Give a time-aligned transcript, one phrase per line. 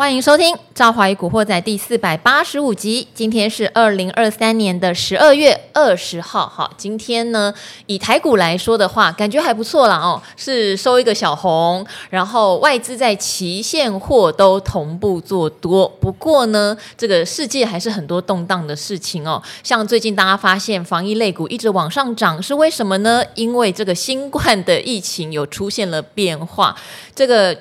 [0.00, 3.06] 欢迎收听《赵华与古惑仔》第四百八十五集。
[3.12, 6.48] 今天是二零二三年的十二月二十号。
[6.48, 7.52] 好，今天呢，
[7.84, 15.86] 以台股来说的话，感觉还不错啦哦，是收一个小红，然后外资在期现货都同步做多。
[16.00, 19.42] 不过呢，这个世界还是很多动荡的事情哦。
[19.62, 23.22] 像最近大家发现防疫类股一直往上涨，是为什么呢？
[23.34, 26.74] 因为这个新冠的疫情有出现了变化，
[27.14, 27.54] 这个。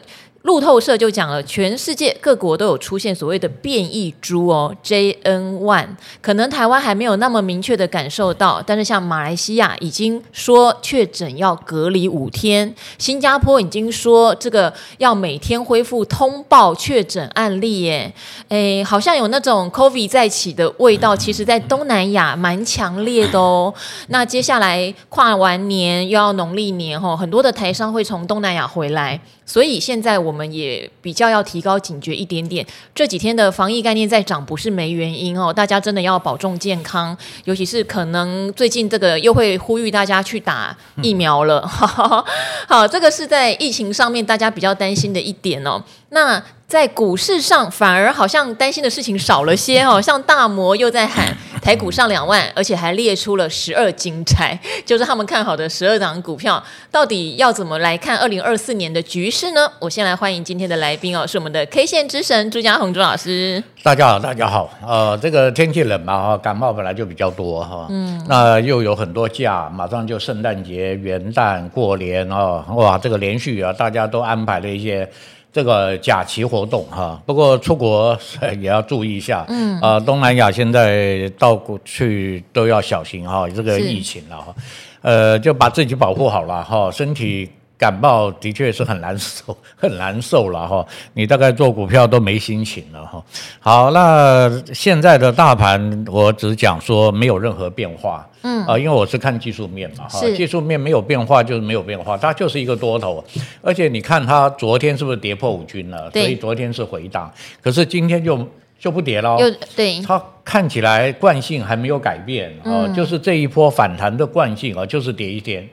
[0.43, 5.87] 路透社就讲了，全世界各国都有出现所谓的变异株哦，JN1，
[6.21, 18.13] 可能台湾还没有那么明确的感受到，但是像马来西亚已经说确诊要隔离五天，新加坡已经说这个要每天恢复通报确诊案例耶，
[18.47, 23.73] 诶，好像有那种 COVID 再起的味道，其实在东南亚蛮强烈的哦。
[24.07, 29.19] 那接下来跨完年又要农历年吼，很多的台商会从东南亚回来。
[29.49, 32.63] 所以现在我们也比较要提高警觉一点点。
[32.93, 35.51] 这几天的防疫概念在涨，不是没原因哦。
[35.51, 41.67] 大家真的要保重健康，尤其是可能最近这个又会呼吁大家去打疫苗了。
[41.81, 42.23] 嗯、
[42.69, 45.83] 好，这个是在疫情上面大家比较担心的一点哦。
[46.09, 51.35] 那在股市上反而好像担心的事情少了些哦，像大摩又在喊。
[51.69, 59.71] 台股上两万，而且还列出了十二金钗， 就是他们看好的十二档股票，到底要怎么来看二零二四年的局势呢？
[59.77, 63.63] 我先来欢迎今天的来宾哦，是我们的 K 线之神朱家宏朱老师。
[63.83, 64.67] 大家好，大家好。
[64.83, 67.85] 呃，这个天气冷嘛，哈，感冒本来就比较多哈。
[67.91, 68.19] 嗯。
[68.27, 75.07] 那又有很多假，马上就圣诞节、元旦、过年啊，哇，这个连续啊，大家都安排了一些。
[75.51, 78.17] 这个假期活动哈，不过出国
[78.59, 79.45] 也要注意一下。
[79.49, 84.55] 嗯啊、呃，东南亚现在到过去都要小心哈，这个疫情了哈，
[85.01, 87.49] 呃，就把自己保护好了哈，身体。
[87.79, 90.85] 感冒的确是很难受，很难受了哈。
[91.13, 93.23] 你大概做股票都没心情了哈。
[93.61, 98.27] 好，那现在的大盘，我只讲说没有任何变化。
[98.41, 103.23] 嗯啊，因为我是看技术面嘛哈，技术面没有变化就是没有变化，它就是一个多头。
[103.61, 106.11] 而且你看它昨天是不是跌破五均了？
[106.11, 107.31] 所以昨天是回档，
[107.61, 108.45] 可是今天就
[108.77, 109.37] 就不跌了。
[109.75, 115.67] 对，它看起来惯性还没有改变啊，就是这一波反弹的惯性啊，就是跌一天。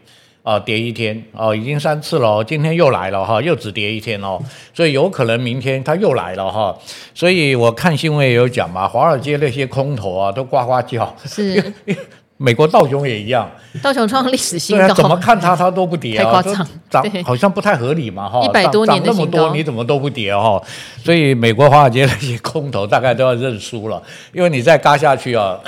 [0.47, 4.39] 啊，跌一天哦，已经三次了，今天又来了哈，又只跌一天哦，
[4.73, 6.73] 所以有可能明天它又来了哈，
[7.13, 11.75] 所以我看新闻也有讲嘛，华尔街那些空头啊都呱呱叫，是，
[12.39, 13.51] 美国道琼也一样，
[13.83, 20.63] 道琼创历史新高，对啊，怎么看它它都不跌啊，太夸张，涨好像不太合理嘛哈，一百多年那么多你怎么都不跌哈，
[21.03, 24.01] 所以美国华尔街那些空头大概都要认输了，
[24.33, 25.59] 因为你再嘎下去啊。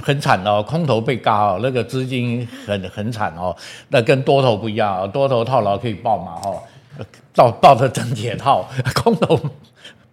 [0.00, 3.54] 很惨哦，空头被嘎哦，那个资金很很惨哦，
[3.88, 6.62] 那跟多头不一样，多头套牢可以爆嘛哦，
[7.34, 9.38] 抱抱着真解套，空头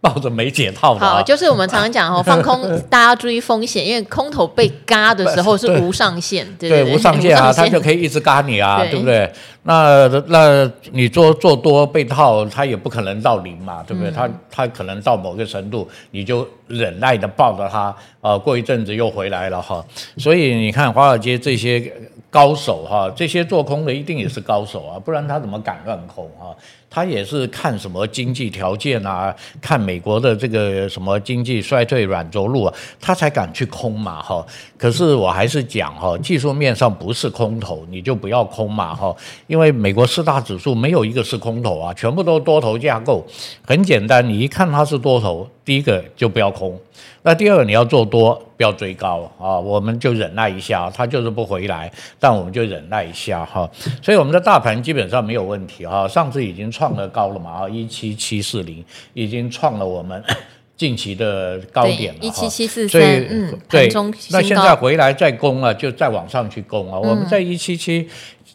[0.02, 1.00] 抱着没解套的。
[1.02, 9.32] 好，就是我们常常讲哦， 放空大家要注意风险，因为空头被嘎的时候是无上限， 对对，对，对，无上限啊， 他就可以一直嘎你啊，对，对不对？
[9.64, 14.09] 那那你做做多被套，他也不可能到零嘛，对不对？
[14.09, 19.84] 他他可能到某个程度，你就忍耐的抱着他，呃，过一阵子又回来了哈。
[20.18, 21.92] 所以你看华尔街这些
[22.32, 26.56] 高手哈，这些做空的一定也是高手啊，不然他怎么敢乱空啊？
[26.90, 34.46] 他也是看什么经济条件啊，看美国的这个什么经济衰退软着陆啊，他才敢去空嘛哈。
[34.78, 39.16] 可是我还是讲哈，技术面上不是空头，你就不要空嘛哈，
[39.48, 43.26] 因为美国四大指数没有一个是空头啊，全部都多头架构。
[43.66, 46.75] 很简单，你一看它是多头，第一个就不要空。
[47.22, 53.69] 那第二个你要做多，不要追高啊，我们就忍耐一下，它就是不回来，但我们就忍耐一下哈。
[54.02, 60.24] 所以我们的大盘基本上没有问题哈，上次已经创了高了嘛啊，一七七四零已经创了我们。
[60.75, 63.88] 近期的高点了，一七七四三，嗯，对，
[64.31, 66.97] 那现在回来再攻了，就再往上去攻啊。
[66.97, 68.08] 我们在一七七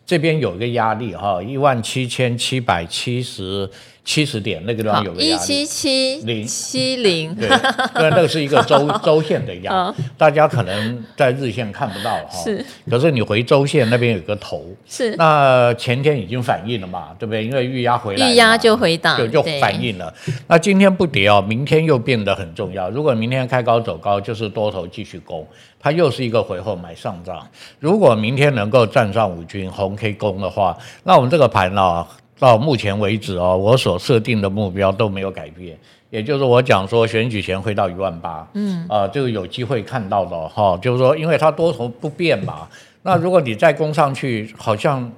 [0.04, 3.70] 这边有一个压力哈，一万七千七百七十。
[4.04, 17.42] 七十点那个地方有个一七七零七零， 对，因为那个是一个周 周线的压，大家可能在日线看不到哈，是，可是你回周线那边有个头，是，那前天已经反应了嘛，对不对？
[17.44, 20.12] 因为预压回来，预压就回档，就就反应了。
[20.48, 22.90] 那今天不跌哦，明天又变得很重要。
[22.90, 25.46] 如果明天开高走高，就是多头继续攻，
[25.80, 27.48] 它又是一个回后买上涨。
[27.80, 32.06] 如果明天能够站上五均红 K 攻的话，那我们这个盘呢？
[32.38, 35.78] 到目前为止哦，我所设定的目标都没有改变，
[36.10, 42.68] 也就是我讲说选举前会到一万八，嗯，啊，这个有机会看到的哈、哦，就是说因为它多头不变嘛，
[43.02, 45.10] 那如果你再攻上去，好像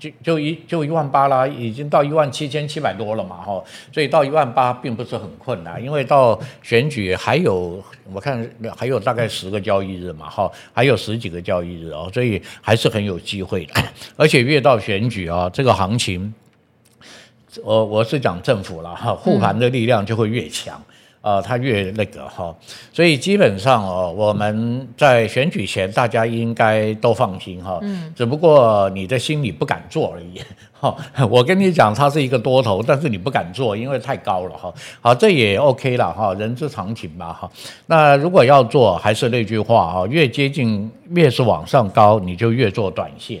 [0.00, 3.62] 就就一就一万八啦，已经到一万七千七百多了嘛，哈，
[3.92, 7.80] 所以到一万八并不是很困难，因为到选举还有
[8.12, 13.74] 我看还有大概十个交易日嘛，哈，还有十几个交易日哦，所以还是很有机会的，
[14.16, 16.34] 而且越到选举啊，这个行情，
[17.62, 20.82] 我我是讲政府了哈，护盘的力量就会越强。
[21.24, 22.54] 呃，他越那个哈，
[22.92, 30.38] 所以基本上哦，我们在选举前大家应该都放心哈，嗯，只不过你的心里不敢做而已
[30.78, 30.94] 哈。
[31.30, 34.70] 我跟你讲，它是一个多头，但是你不敢做，因为太高了哈。
[35.00, 37.50] 好，这也 OK 了哈，人之常情吧哈。
[37.86, 43.40] 那如果要做，还是那句话哈，越接近越是往上高，你就越做短线。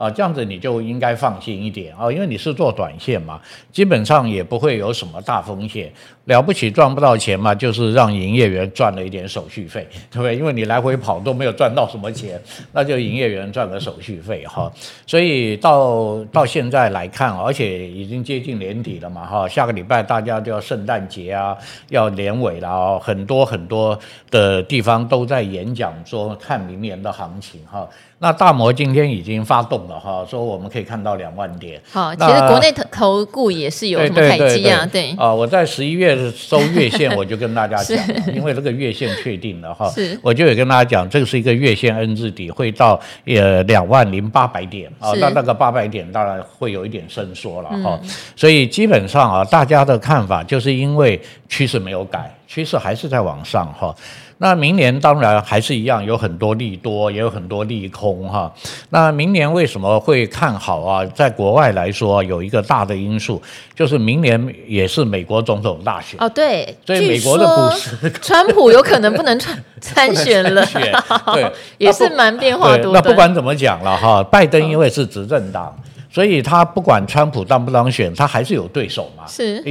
[0.00, 3.38] 啊，这样子你就应该放心一点啊，因为你是做短线嘛，
[3.70, 5.92] 基本上也不会有什么大风险。
[6.24, 10.34] 了不起赚不到钱嘛，就是让营业员赚了一点手续费，对不对？
[10.36, 12.40] 因为你来回跑都没有赚到什么钱，
[12.72, 14.72] 那就营业员赚个手续费哈。
[15.06, 21.54] 所以到到现在来看，而且已经接近年底了嘛哈，下个礼拜大家就要圣诞节啊，
[21.88, 23.98] 要年尾了啊，很多很多
[24.30, 27.86] 的地方都在演讲说看明年的行情哈。
[28.22, 31.80] 那大摩今天已经发动了哈，说我们可以看到两万点。
[31.90, 37.98] 好，其实国内投投顾也是有什么凯基啊，对啊，我在十一月收月线， 我就跟大家讲，
[38.34, 39.90] 因为这个月线确定了哈，
[40.20, 47.98] 我就有跟大家讲，这个是一个月线 N 字底，会到呃两万零八百点啊，那那个八百点当然会有一点伸缩了哈，
[48.36, 51.18] 所以基本上啊，大家的看法就是因为
[51.48, 53.94] 趋势没有改，趋势还是在往上哈。
[54.38, 58.52] 那明年当然还是一样，有很多利多，也有很多利空哈。
[58.88, 61.06] 那明年为什么会看好啊？
[61.14, 63.40] 在国外来说，有一个大的因素，
[63.72, 66.28] 就是明年也是美国总统大选哦。
[66.28, 70.66] 对，所以美国的股市， 川普有可能不能参参选了。
[71.32, 73.00] 对， 也是蛮变化多的。
[73.00, 75.72] 那不管怎么讲了哈，拜登因为是执政党。
[76.12, 79.24] 所以他不管川普当不当选，他还是有对手嘛。
[79.28, 79.64] 是，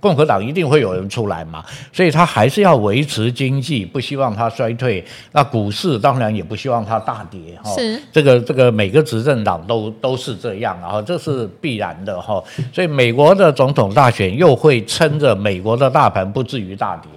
[0.00, 1.64] 共和党一定会有人出来嘛。
[1.92, 5.04] 所以他还是要维持经济，不希望它衰退。
[5.30, 7.70] 那股市当然也不希望它大跌哈。
[7.76, 12.42] 是，这个这个每个执政党都都是这样，然后这是必然的哈。
[12.72, 17.08] 所以美国的总统大选又会撑着美国的大盘不至于大跌。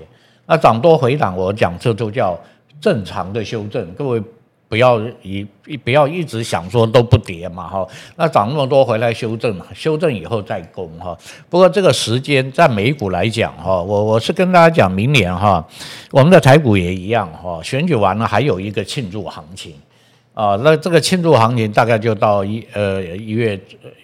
[0.46, 2.40] 那涨多回档，我讲这就叫
[2.80, 4.22] 正常的修正，各位。
[4.70, 5.46] 不要一
[5.84, 7.88] 不要一直想说都不跌嘛哈，
[8.18, 11.18] 那涨那么多回来修正嘛，修正以后再攻哈。
[11.50, 15.66] 不过这个时间在美股来讲哈，我我是跟大家讲，明年哈，
[16.12, 19.74] 我们的台股也一样哈，选举完了还有一个庆祝行情。
[20.34, 23.60] 啊，那这个庆祝行情大概就到一呃一月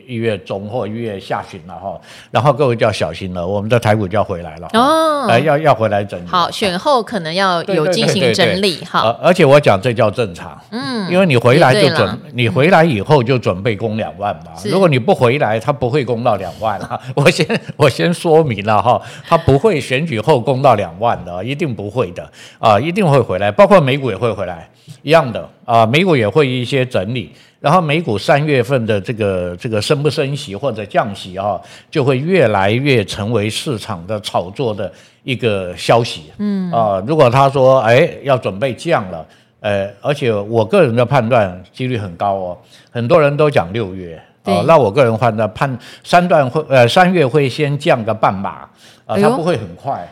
[0.07, 1.99] 一月中或一月下旬了哈，
[2.31, 6.27] 然后各位就要小心了，我们的台股就要回来了哦，来要要回来整理。
[6.27, 9.17] 好，选后可能要有进行整理哈。
[9.21, 14.51] 而且我讲这叫正常，嗯，因为你回来就准，你回来以后就准备攻两万嘛。
[14.65, 16.99] 如果你不回来，它不会攻到两万哈。
[17.15, 22.29] 我先我先说明了哈，它不会选举后攻到两万的，一定不会的
[22.59, 24.69] 啊，一定会回来，包括美股也会回来。
[25.01, 27.31] 一样的啊，美股也会一些整理，
[27.63, 31.57] 然后美股三月份的这个这个升不升息或者降息啊，
[31.89, 34.91] 就会越来越成为市场的炒作的
[35.23, 36.23] 一个消息。
[36.39, 39.25] 嗯啊，如果他说哎要准备降了，
[39.61, 42.57] 呃，而且我个人的判断几率很高哦，
[42.91, 48.67] 很多人都讲六月啊，那我个人判断判三段会呃三月会先降个半码
[49.05, 50.05] 啊，它不会很快。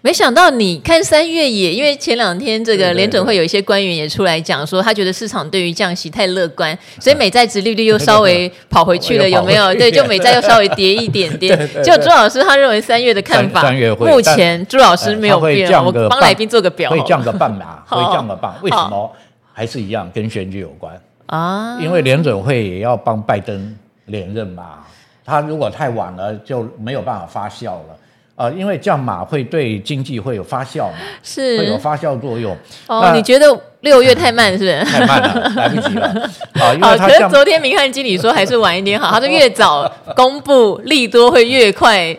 [0.00, 9.74] 没想到你看三月也，因为前两天这个联准会有一些官员也出来讲说，他觉得市场对于降息太乐观， 所以美债殖利率又稍微跑回去了，有没有？
[9.74, 11.58] 对，就美债又稍微跌一点点。
[11.82, 19.12] 就朱老师他认为三月的看法，目前朱老师没有变，我帮来宾做个表，会降个半码， 会降个半，为什么？
[19.52, 20.94] 还是一样跟选举有关
[21.26, 21.76] 啊？
[21.82, 23.76] 因为联准会也要帮拜登
[24.06, 24.78] 连任嘛，
[25.24, 27.98] 他如果太晚了就没有办法发酵了。
[28.38, 32.56] 啊，因为降码会对经济会有发酵嘛，是会有发酵作用。
[32.86, 33.46] 哦，你觉得
[33.80, 34.78] 六月太慢是不是？
[34.86, 36.06] 太慢了，来不及了。
[36.52, 42.16] 啊，因为可是昨天明翰经理说还是晚一点好，他说越早 公布利多会越快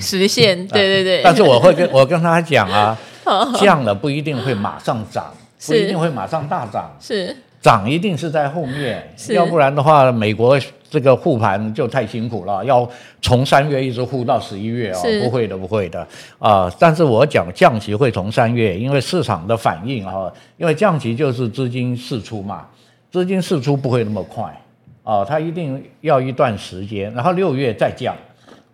[0.00, 0.56] 实现。
[0.68, 1.20] 对对对。
[1.22, 2.96] 但是我会跟我跟他讲啊，
[3.56, 5.30] 降了不一定会马上涨，
[5.66, 6.90] 不一定会马上大涨。
[6.98, 7.36] 是。
[7.60, 10.58] 涨一定是在后面，要不然的话，美国
[10.90, 12.88] 这个护盘就太辛苦了，要
[13.20, 16.06] 从三月一直护到十一月啊，不会的，不会的
[16.38, 16.72] 啊。
[16.78, 22.66] 但是我讲降息会从三月，因为市场的反应啊，因为降息就是资金释出嘛，
[23.10, 24.44] 资金释出不会那么快
[25.02, 28.16] 啊，它一定要一段时间，然后六月再降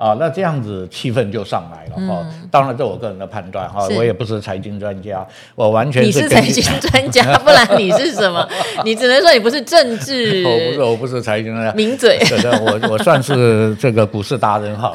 [0.05, 2.23] 啊，那这样子气氛就上来了哈。
[2.29, 6.09] 嗯、当然，这我个人的判断哈，我也不是财经专家，我完全是。
[6.09, 8.47] 你是财经专家， 不然你是什么？
[8.85, 10.45] 你只能说你不是政治。
[10.45, 11.73] 我不是，我不是财经专家。
[11.73, 12.19] 名嘴。
[12.29, 14.93] 对的，我我算是这个股市达人哈，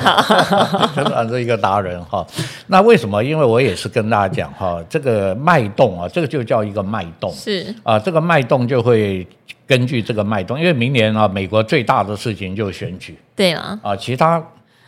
[0.93, 2.23] 算是一个达人哈。
[2.67, 3.23] 那为什么？
[3.23, 7.33] 因为我也是跟大家讲哈，这个脉动啊，这个就叫一个脉动。
[7.33, 9.27] 是啊，这个脉动就会
[9.65, 13.17] 根据这个脉动，因为明年啊，美国最大的事情就是选举。
[13.35, 13.79] 对啊。
[13.81, 14.39] 啊，其他。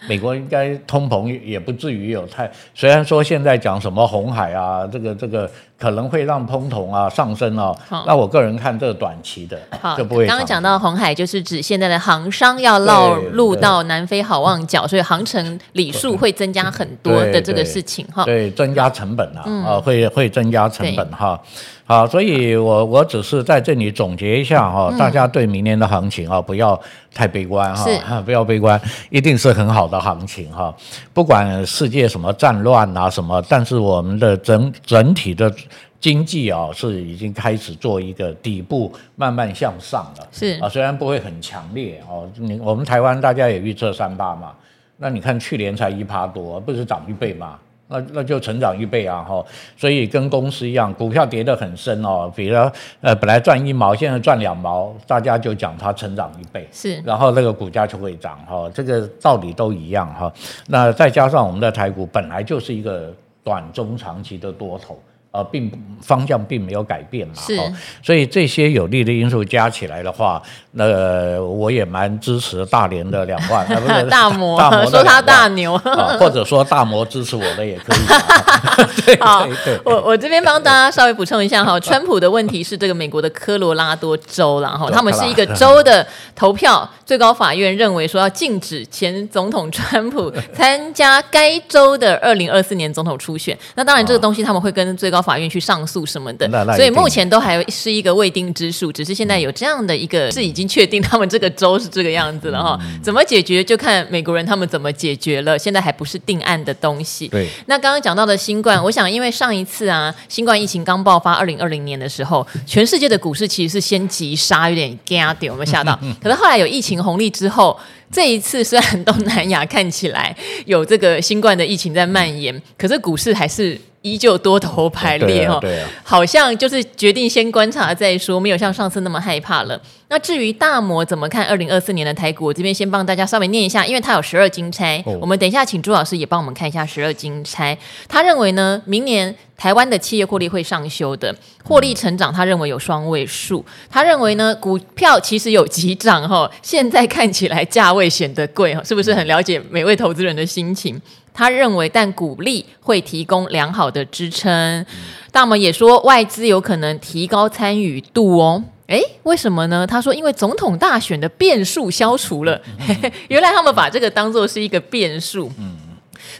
[0.07, 5.49] 美国应该通膨也不至于有太，虽然说现在讲什么红海啊，这个这个
[5.81, 10.27] 可能会让通膨啊上升啊，那我个人看这个短期的好就不会。
[10.27, 18.23] 刚刚讲到红海，就是指现在的航商要绕路到南非好望角，所以航程里数会增加很多的这个事情哈。
[18.25, 21.39] 对，增加成本啊，嗯、啊会会增加成本哈。
[21.83, 26.79] 好，所以我我只是在这里总结一下哈，嗯、大家对明年的行情啊，不要
[27.13, 30.73] 太悲观哈，是 不要悲观，一定是很好的行情哈。
[31.11, 35.51] 不管世界什么战乱啊什么，但是我们的整整体的
[36.01, 40.27] 经济啊，是已经开始做一个底部慢慢向上了。
[40.31, 44.51] 是啊，虽然不会很强烈哦，你我们台湾大家也预测三八嘛，
[44.97, 47.59] 那你看去年才一趴多，不是涨一倍吗？
[47.87, 52.57] 那那就成长一倍啊哈，所以跟公司一样，股票跌得很深哦，比如
[53.01, 60.33] 呃本来赚一毛，现在赚两毛，大家就讲它成长一倍，是，然后那个股价就会涨哈，这个道理都一样哈。
[60.67, 64.97] 那再加上我们的台股本来就是一个短中长期的多头。
[65.33, 65.71] 呃，并
[66.01, 67.57] 方向并没有改变嘛，是，
[68.03, 79.15] 所以这些有利的因素加起来的话，那个、我也蛮支持大连的两万，啊、 不是大摩，大摩说他大牛，啊、或者说大摩支持我的也可以。
[79.23, 79.47] 好，
[79.85, 95.20] 我我这边帮大家稍微补充一下哈， 川普的问题是这个美国的科罗拉多州然后他们是一个州的投票，最高法院认为说要禁止前总统川普参加该州的二零二四年总统初选，那当然这个东西他们会跟最高。
[95.21, 98.91] 法院去上诉什么的，所以目前都还是一个未定之数。
[98.91, 102.79] 只是现在有这样的一个是已经确定，他们这个州是这个样子了哈。
[103.01, 105.57] 怎么解决就看美国人他们怎么解决了。
[105.57, 107.27] 现在还不是定案的东西。
[107.27, 107.47] 对。
[107.67, 115.99] 那刚刚讲到的新冠， 我想因为上一次啊，新冠疫情刚爆发，二零二零年的时候，全世界的股市其实是先急杀，有点惊掉，有没有吓到？
[116.21, 117.77] 可是后来有疫情红利之后，
[118.11, 120.35] 这一次虽然东南亚看起来
[120.65, 123.79] 有这个新冠的疫情在蔓延，可是股市还是。
[124.01, 125.59] 依旧多头排列哈，
[126.03, 129.79] 好像就是决定先观察再说，没有像上次那么害怕了。
[130.07, 137.77] 那至于大摩怎么看二零二四年的台股，我这边先帮大家稍微念一下，因为他有十二金钗，我们等一下请朱老师也帮我们看一下十二金钗。
[138.09, 143.63] 他认为呢，明年台湾的企业获利会上修的，获利成长他认为有双位数。
[143.89, 151.01] 他认为呢，股票其实有急涨哈，现在看起来价位显得贵哈，是不是很了解每位投资人的心情？
[151.33, 154.85] 他认为，但股利会提供良好的支撑。
[155.31, 158.63] 大摩也说，外资有可能提高参与度哦。
[158.87, 159.87] 诶，为什么呢？
[159.87, 162.61] 他说，因为总统大选的变数消除了。
[163.29, 165.49] 原来他们把这个当做是一个变数。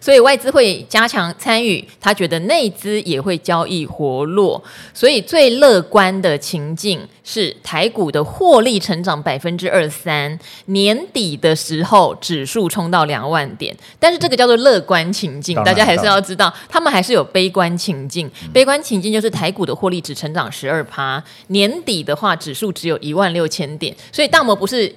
[0.02, 4.62] 所以外资会加强参与，他觉得内资也会交易活络，
[4.94, 13.78] 所以最乐观的情境是台股的获利成长百分之二三，年底的时候指数冲到两万点。
[14.00, 18.28] 但是这个叫做乐观情境，大家还是要知道，他们还是有悲观情境。
[18.52, 24.92] 悲观情境就是台股的获利只成长十二趴，年底的话指数只有一万六千点，所以大摩不是。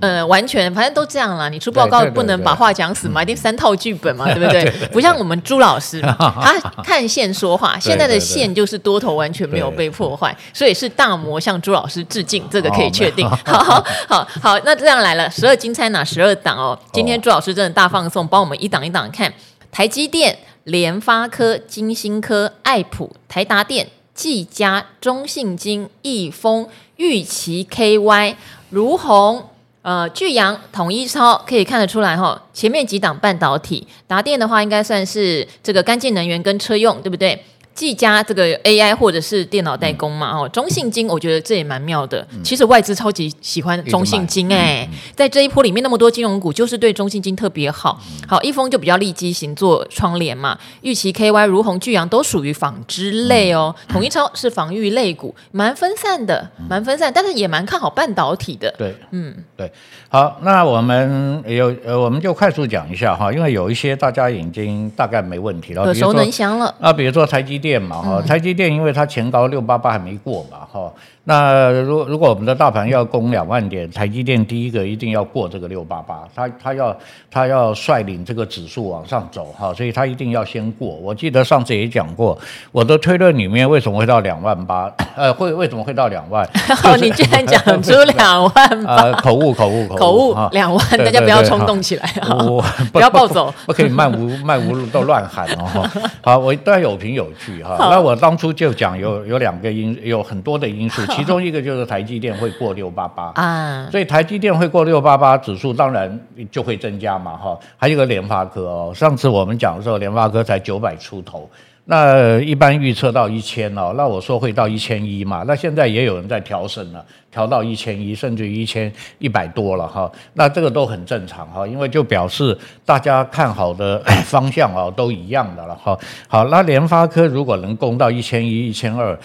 [0.00, 1.48] 呃，完全，反正都这样啦。
[1.48, 4.68] 你出报告不能把话讲死嘛，一定三套剧本嘛， 对不对？
[4.90, 7.78] 不像我们朱老师， 他看线说话。
[7.78, 13.28] 现在的线就是多头完全没有被破坏，所以是大魔向朱老师致敬，这个可以确定。
[13.28, 16.76] 好好好好，那这样来了，十二金钗哪十二档哦？
[16.92, 19.32] 今天朱老师真的大放送，帮我们一档一档看：
[19.70, 28.34] 台积电、联发科、金星科、爱普、台达电、技嘉、中信金、易丰、玉琪 KY、
[28.70, 29.44] 儒鸿。
[29.82, 37.44] 呃，巨阳、统一超可以看得出来哈，前面几档半导体，达电的话应该算是这个干净能源跟车用，对不对？
[37.74, 42.26] 技嘉这个 AI 或者是电脑代工嘛，哦，中信金我觉得这也蛮妙的。
[42.44, 44.86] 其实外资超级喜欢中信金哎，
[45.16, 47.98] 在这一波里面那么多金融股，就是对中信金特别好。
[48.28, 53.74] 好，一峰就比较利基型做窗帘嘛，玉期 KY、如虹巨阳都属于纺织类哦。
[53.88, 58.70] 统一超是防御类股，蛮分散的，蛮分散，但是也蛮看好半导体的。
[58.76, 59.72] 对，嗯，对。
[60.10, 66.74] 好，那我们有呃，我们就快速讲一下哈，因为有一些大家已经大概没问题了，耳熟能详了。
[66.78, 67.61] 啊，比如说台积。
[67.62, 70.92] 电嘛，哈、嗯，台积电因为它前高六八八还没过嘛，哈。
[71.24, 76.96] 那如如果我们的大盘要攻两万点，台积电第一个一定要过这个六八八，它它要
[77.30, 80.88] 它要率领这个指数往上走哈，所以它一定要先过。
[80.88, 82.36] 我记得上次也讲过，
[82.72, 84.92] 我的推论里面为什么会到两万八？
[85.14, 86.44] 呃，会为什么会到两万？
[86.82, 88.96] 哦，你居然讲出两万八？
[89.04, 92.34] 呃，口误口误口误，口误两万，大家不要冲动起来啊，
[92.92, 95.88] 不要暴走，不可以漫无漫无都乱喊哦。
[96.20, 97.76] 好，我都要有凭有据哈。
[97.78, 101.00] 那我当初就讲有有两个因，有很多的因素。
[101.14, 107.58] 其中一个就是台积电会过六八八 啊，所以台积电会过六八八指数，当然就会增加嘛哈。
[107.76, 111.48] 还有一个联发科哦，上次我们讲的时候，联发科才九百出头，
[111.84, 120.10] 那一般预测到一千哦，那我说会到一千一嘛，那现在也有人在调升了，调到一千一，甚至于一千一百多了哈。
[120.34, 125.98] 那这个都很正常哈，因为就表示大家看好的 方向哦都一样的了哈。
[126.28, 129.18] 好，那联发科如果能攻到一千一、一千二。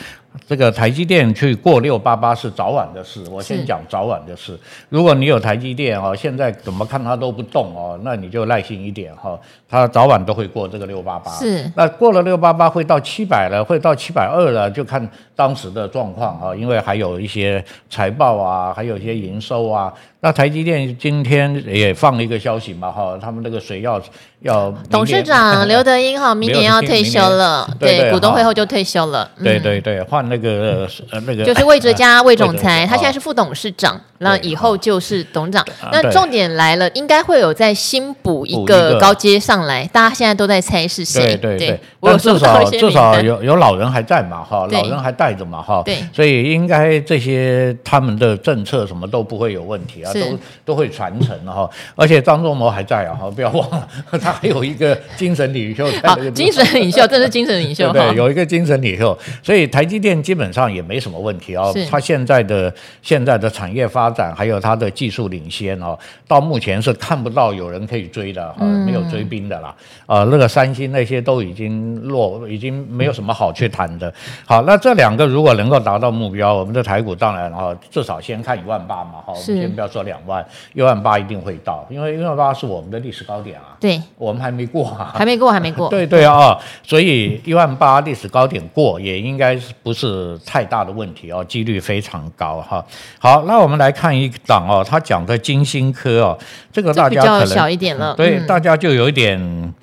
[0.47, 4.59] 这个台积电去过六八八是早晚的事，我先讲早晚的事。
[4.89, 9.39] 如果你有台积电哦，现在怎么看它都不动哦，那你就耐心一点哈，
[9.69, 11.31] 它早晚都会过这个六八八。
[11.31, 19.93] 是，那过了六八八会到七百了，会到七百二了，就看当时的状况啊，因为还有一些财报啊，还有一些营收啊。
[20.19, 24.01] 那台积电今天也放了一个消息嘛，哈，他们那个谁要
[24.41, 35.65] 要董事长刘德英哈， 明年要退休了，对，股东会后就退休了，对对对，换那个呃那个就是魏哲家魏总裁，他现在是副董事长，那以后就是董事长。
[35.91, 41.37] 那重点来了，应该会有再新补一个高阶上来，大家现在都在猜是谁？
[41.37, 50.13] 对对对，我至少至少有有老人还在嘛，哈，老人还带着嘛，哈，对，所以应该这些他们的政策什么都不会有问题啊。
[50.13, 53.87] 都都会传承哈，而且张忠谋还在啊，哈， 不要忘了，
[54.21, 55.87] 他还有一个精神领袖。
[56.03, 57.91] 好，精神领袖，这是精神领袖。
[57.93, 61.71] 对，有一个精神领袖，所以台积电基本上也没什么问题哦。
[61.89, 65.97] 他现在的现在的产业发展，还有他的技术领先哦，
[66.27, 69.75] 到目前是看不到有人可以追的，没有追兵的啦。
[70.07, 74.11] 啊，那个三星那些都已经落，已经没有什么好去谈的。
[74.47, 80.07] 好，那这两个如果能够达到目标，我们的台股当然啊，至少先看一万八嘛，哈，我们先不要说。
[80.07, 83.75] 两万一万八一定会到，因为一万八是我们的历史高点啊。
[83.77, 85.89] 对，我们还没过啊，还没过，还没过。
[85.89, 92.85] 对对啊，所以一万八历史高点过也应该是不是太大的问题哦，几率非常高哈。
[93.17, 96.37] 好，那我们来看一档哦，他讲的金星科哦，
[96.71, 99.73] 这个大家可能小一点了，对，大家就有一点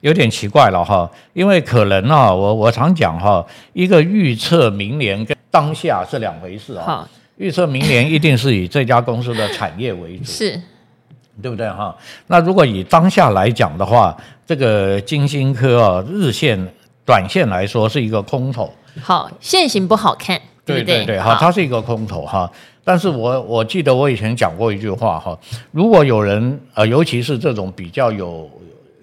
[0.00, 7.08] 有点奇怪了哈，因为可能啊，我我常讲哈，一个预测明年跟当下是两回事啊。
[7.36, 10.60] 预测明年一定是以这家公司的产业为主，是，
[11.42, 11.92] 对不对哈？
[12.28, 16.56] 那如果以当下来讲的话，这个金星科啊，日线、
[17.04, 18.72] 短线来说是一个空头。
[19.00, 20.96] 好，线型不好看，对不对？
[20.98, 22.50] 对对对，好，它是一个空头哈。
[22.86, 25.38] 但是我我记得我以前讲过一句话哈，
[25.72, 28.50] 如果有人呃，尤其是这种比较有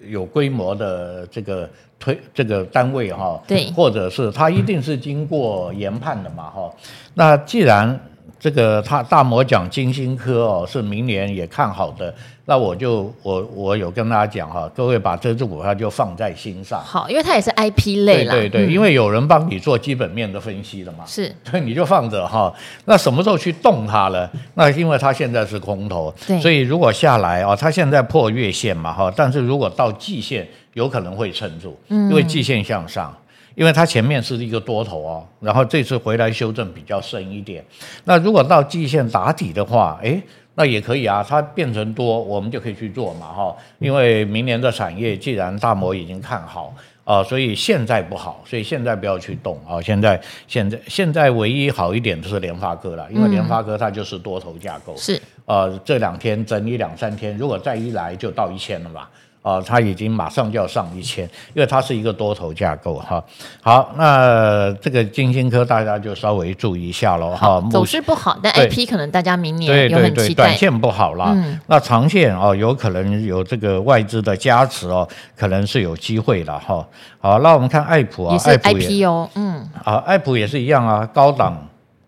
[0.08, 6.70] 有规模的这个推这个单位哈，对，或者是他一定是经过研判的嘛哈。
[7.14, 7.98] 那既然
[8.42, 12.12] 这个他大魔讲金星科哦，是明年也看好的，
[12.46, 16.82] 那我就我我有跟大家讲哈，各位把这只股票就放在心上。
[16.84, 18.32] 好，因为它也是 IP 类啦。
[18.34, 21.04] 对对对，嗯、因为有人帮你做基本面的分析了嘛。
[21.06, 21.32] 是。
[21.48, 22.52] 所以你就放着哈，
[22.86, 24.28] 那什么时候去动它呢？
[24.54, 33.14] 那因为它现在是空头，所以如果下来啊，它现在破月线嘛哈，但是如果到季线，有可能会撑住，因为季线向上。
[33.54, 37.64] 因为它前面是一个多头哦，然后这次回来修正比较深一点。
[38.04, 40.22] 那如果到季线打底的话，诶，
[40.54, 43.56] 那也可以啊，它变成多，我们就可以去做嘛哈。
[43.78, 49.80] 因为明年的产业既然大摩已经看好啊，所以现在不好，所以现在不要去动啊。
[49.80, 54.96] 现在现在现在唯一好一点就是联发科了，因为联发科它就是多头架构。
[54.96, 55.20] 是。
[55.44, 59.10] 呃，这两天整理两三天，如果再一来就到一千了吧。
[59.42, 63.22] 啊，它已经马上就要上一千，因为它是一个多头架构哈。
[63.60, 67.60] 好，那这个晶心科大家就稍微注意一下喽哈。
[67.70, 70.44] 走势不好，但 IP 可能大家明年有很期待。
[70.44, 76.86] 短线不好啦，嗯、那长线哦，有可能有这个外资的加持哦，可能是有机会的哈。
[77.20, 81.56] 好，那我们看爱普啊，也是 IP 哦，嗯，啊，爱普也是一样啊，高档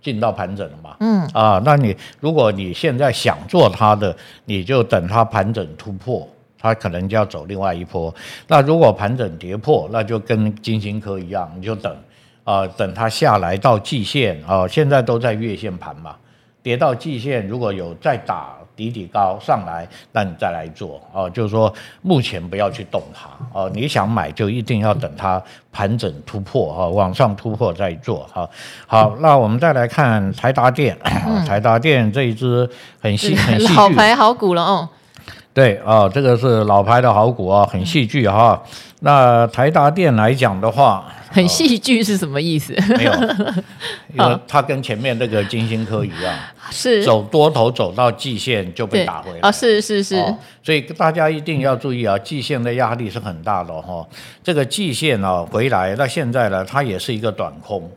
[0.00, 6.28] 进到盘整了嘛，嗯，啊，那你如果你现在想做它的，你就等它盘整突破。
[6.64, 8.12] 它可能就要走另外一波，
[8.48, 11.92] 那如果盘整跌破，那就跟金星科一样，你就等
[12.42, 16.16] 啊、呃，等它下来到季线啊、呃，现在都在月线盘嘛，
[16.62, 21.28] 跌到季线，如果有再打底底高上来，那你再来做哦。
[21.28, 23.70] 就是说，目前不要去动它哦。
[23.74, 28.48] 你想买就一定要等它盘整突破哈，往上突破再做哈。
[28.86, 32.66] 好，那我们再来看台达电，嗯、台达电这一支
[33.02, 34.88] 很细 很细，老牌好股了哦。
[35.54, 38.60] 对啊，这个是老牌的好股啊，很戏剧哈。
[39.00, 42.74] 那台达电来讲的话，很戏剧是什么意思？
[42.96, 43.12] 没有，
[44.12, 46.34] 因为它跟前面那个金星科一样，
[46.72, 54.04] 是走多头走到季线就被打回来啊，是是是、哦，所以大家一定要注意啊，季线的压力是很大的哈。
[54.42, 57.88] 这个季线啊回来，那现在呢，它也是一个短空。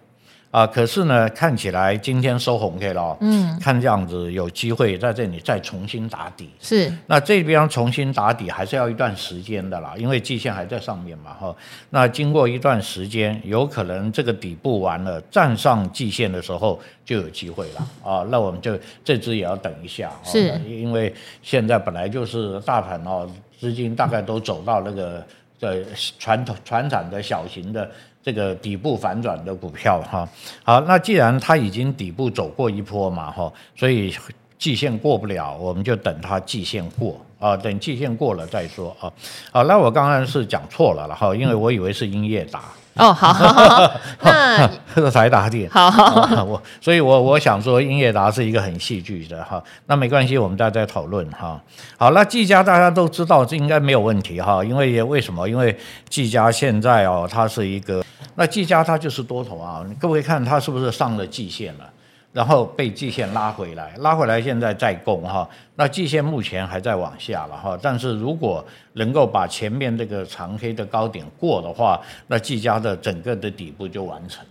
[0.58, 6.91] 啊，可是呢，看起来今天收红 K 了，嗯，看这样子有机会在这里再重新打底，是。
[7.06, 11.56] 那这边重新打底还是要一段时间的啦，因为季线还在上面嘛，哈。
[11.91, 18.26] 那经过一段时间，有可能这个底部完了，站上季线的时候就有机会了啊。
[18.32, 20.60] 那我们就这只也要等一下，是。
[20.67, 25.24] 因为现在本来就是大盘哦，资金大概都走到那个
[25.60, 25.84] 的
[26.17, 27.88] 传统传产的小型的。
[28.28, 30.28] 这个底部反转的股票哈，
[30.62, 34.13] 好，那既然它已经底部走过一波嘛哈，所以
[34.60, 39.10] 季线过不了，我们就等它季线过啊，等季线过了再说啊。
[39.50, 42.63] 好，那我刚刚是讲错了了哈，因为我以为是英业达。
[42.98, 43.92] 哦，好，好， 好，
[44.24, 51.62] 那 这个台达电， 好，好，我，所以我我想说，英业达是一个很戏剧的哈，那没关系，我们大家再讨论哈。
[51.96, 55.48] 好，那技嘉大家都知道，这应该没有问题哈，因为为什么？
[55.48, 55.78] 因为
[56.10, 58.04] 技嘉现在哦，它是一个，
[58.39, 61.89] 那技嘉它就是多头啊，各位看它是不是上了季线了？
[62.32, 74.45] 然后被季线拉回来，拉回来现在再供哈，那季线目前还在往下了哈，但是如果能够把前面这个长黑的高点过的话，那技嘉的整个的底部就完成。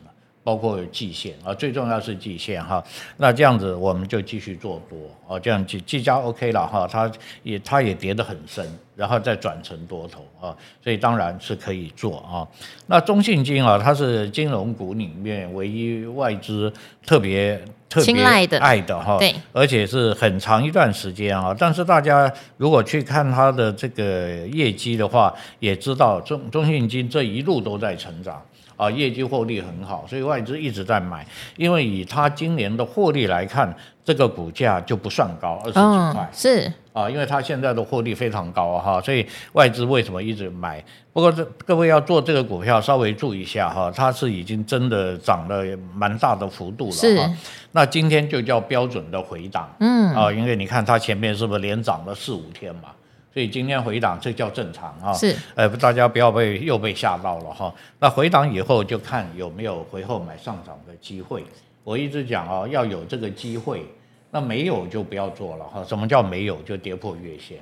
[0.46, 2.80] 包括有季线啊，最重要是季线哈。
[3.16, 7.10] 那这样子我们就继续做多啊，这样技技嘉 OK 了哈，它
[7.42, 10.54] 也它也跌得很深，然后再转成多头啊，
[10.84, 12.46] 所以当然是可以做啊。
[12.86, 16.72] 那中信金啊，它是金融股里面唯一外资
[17.04, 18.46] 特别特别爱
[18.82, 21.52] 的哈，对，而且是很长一段时间啊。
[21.58, 28.40] 但是大家如果去看它的这个业绩的话，也知道中中信金这一路都在成长。
[28.76, 31.26] 啊，业绩获利很好，所以外资一直在买。
[31.56, 36.14] 因为以它今年的获利来看，这个股价就不算高，二十几块。
[36.20, 40.82] 嗯、是啊，因为它现在的获利非常高哈，所以外资为什么一直买？
[41.12, 47.22] 不过这各位要做这个股票，稍微注意一下哈，它是已经真的涨了蛮大的幅度了。
[47.22, 47.36] 哈。
[47.72, 49.68] 那今天就叫标准的回档。
[49.80, 50.14] 嗯。
[50.14, 52.90] 啊，因为你看它前面是不是连涨了四五天嘛？
[53.36, 55.12] 所以今天回档，这叫正常啊。
[55.12, 57.70] 是，呃，大家不要被又被吓到了哈。
[57.98, 61.44] 那回档以后就看有没有回后买上涨的机会。
[61.84, 63.84] 我一直讲啊，要有这个机会，
[64.30, 65.84] 那没有就不要做了哈。
[65.84, 66.56] 什么叫没有？
[66.62, 67.58] 就跌破月线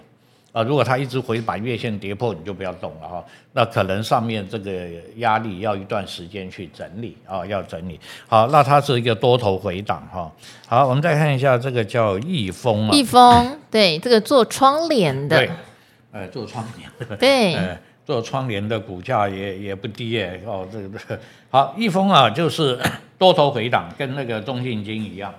[0.55, 0.63] 啊。
[0.63, 3.23] 如果它一直回把月线跌破，你就不要动了哈。
[3.53, 8.01] 那可能上面这个压力要一段时间去整理啊，要整理。
[8.27, 10.33] 好，那它是一个多头回档哈。
[10.67, 12.95] 好，我们再看一下这个叫易峰嘛。
[12.95, 15.37] 易峰， 对，这个做窗帘的。
[15.37, 15.51] 对。
[16.17, 21.19] 呃，做窗帘的， 对， 呃，做窗帘的股价也也不低耶，哦，这个
[21.51, 22.79] 好，易丰啊，就是
[23.19, 25.35] 多头回档，跟那个中信金一样，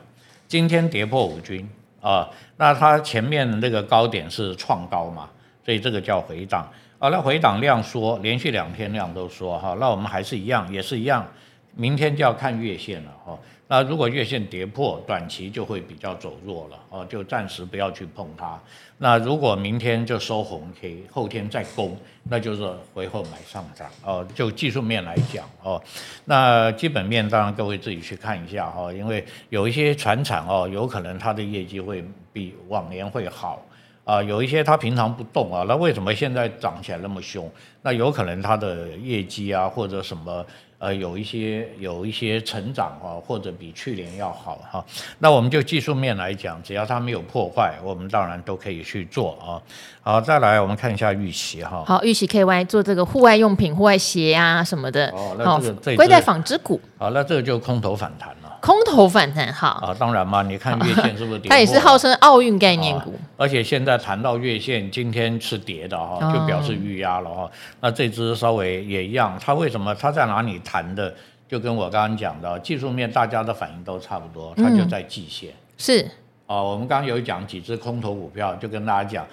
[0.49, 1.65] 今天跌破五均
[2.05, 5.27] 啊，那它前面那个高点是创高嘛，
[5.65, 11.25] 所以这个叫回档啊，那回档量缩，连续两天量都缩哈，那我们还是一样，也是一样，
[11.73, 13.35] 明天就要看月线了哈。
[13.67, 18.59] 那如果月线跌破，短期就会比较走弱了哦，就暂时不要去碰它。
[18.99, 21.97] 那如果明天就收红 K，后天再攻，
[22.29, 24.23] 那就是回后买上涨哦。
[24.35, 25.81] 就技术面来讲哦，
[26.25, 33.65] 那基本面当然各位自己去看一下哈，因为有一些船厂哦，有可能它的业绩会比往年会好
[34.03, 37.51] 啊，有一些它平常不动啊，那为什么现在涨起来那么凶？
[37.81, 40.45] 那有可能它的业绩啊或者什么。
[40.77, 44.85] 呃，有一些有一些成长啊，或者比去年要好哈。
[45.19, 49.61] 那我们就技术面来讲，只要它没有破坏，我们当然都可以去做啊。
[50.01, 51.83] 好，再来我们看一下玉玺哈。
[51.85, 55.07] 好，玉玺 KY 做这个户外用品、户外鞋啊什么的。
[55.11, 56.79] 哦，那这个归在纺织股。
[56.97, 58.44] 好，那这个就空头反弹了。
[58.65, 61.49] 空头反弹哈啊，当然嘛，你看月线是不是跌？
[61.49, 67.43] 它也是号称奥运概念股，而且现在谈到月线，今天是跌的哈，就表示预压了哈。
[67.43, 67.51] 哦、
[67.81, 71.13] 那这只稍微也一样，它为什么它在哪里谈的？
[71.47, 75.51] 就跟我刚刚讲的技术面，大家的反应都差不多，它就在季线。
[75.51, 76.11] 嗯、是
[76.47, 79.27] 啊，我们刚刚有讲几只空头股票，就跟大家讲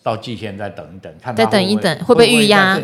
[0.00, 2.78] 到季线再等一等，看再等一等会不会预压？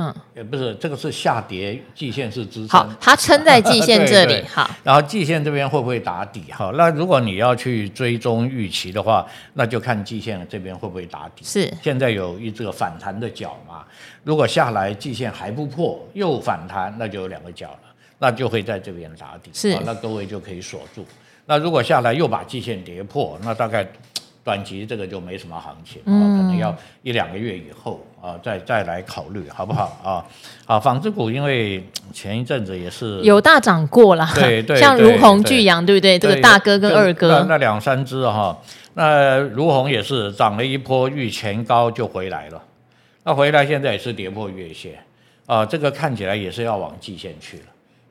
[0.00, 2.68] 嗯，也不是，这个是下跌，季线是支撑。
[2.68, 4.32] 好，它撑在季线这里。
[4.40, 6.44] 对对好，然后季线这边会不会打底？
[6.50, 11.44] 哈，那如果你要去追踪预期的话，那就看季线这边会不会打底。
[11.44, 13.84] 是，现在有一这个反弹的角嘛？
[14.24, 17.80] 如果下来季线还不破，又反弹，那就有两个角了，
[18.18, 19.50] 那就会在这边打底。
[19.52, 21.04] 是，那各位就可以锁住。
[21.44, 23.86] 那如果下来又把季线跌破，那大概。
[24.42, 30.24] 短期这个就没什么行情，嗯、可能要一两个月以后啊，再再来考虑，好不好啊？
[30.66, 36.18] 好，纺织股因为前一阵子也是有大涨过了，对 对，像如虹、巨阳，对不对？
[36.18, 38.56] 这个大哥跟二哥，那那两三只哈，
[38.94, 42.62] 那如虹也是涨了一波，遇前高就回来了，
[43.24, 44.98] 那回来现在也是跌破月线
[45.46, 47.64] 啊，这个看起来也是要往季线去了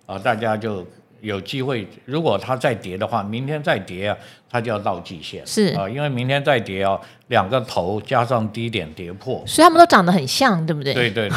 [0.07, 0.85] 啊，大家就。
[1.21, 4.17] 有机会，如果它再跌的话，明天再跌啊，
[4.49, 5.45] 它就要到季线。
[5.45, 10.93] 是啊，因为明天再跌哦，两个头加上低点跌破，所以他们都长得很像，对不对？
[10.93, 11.29] 对对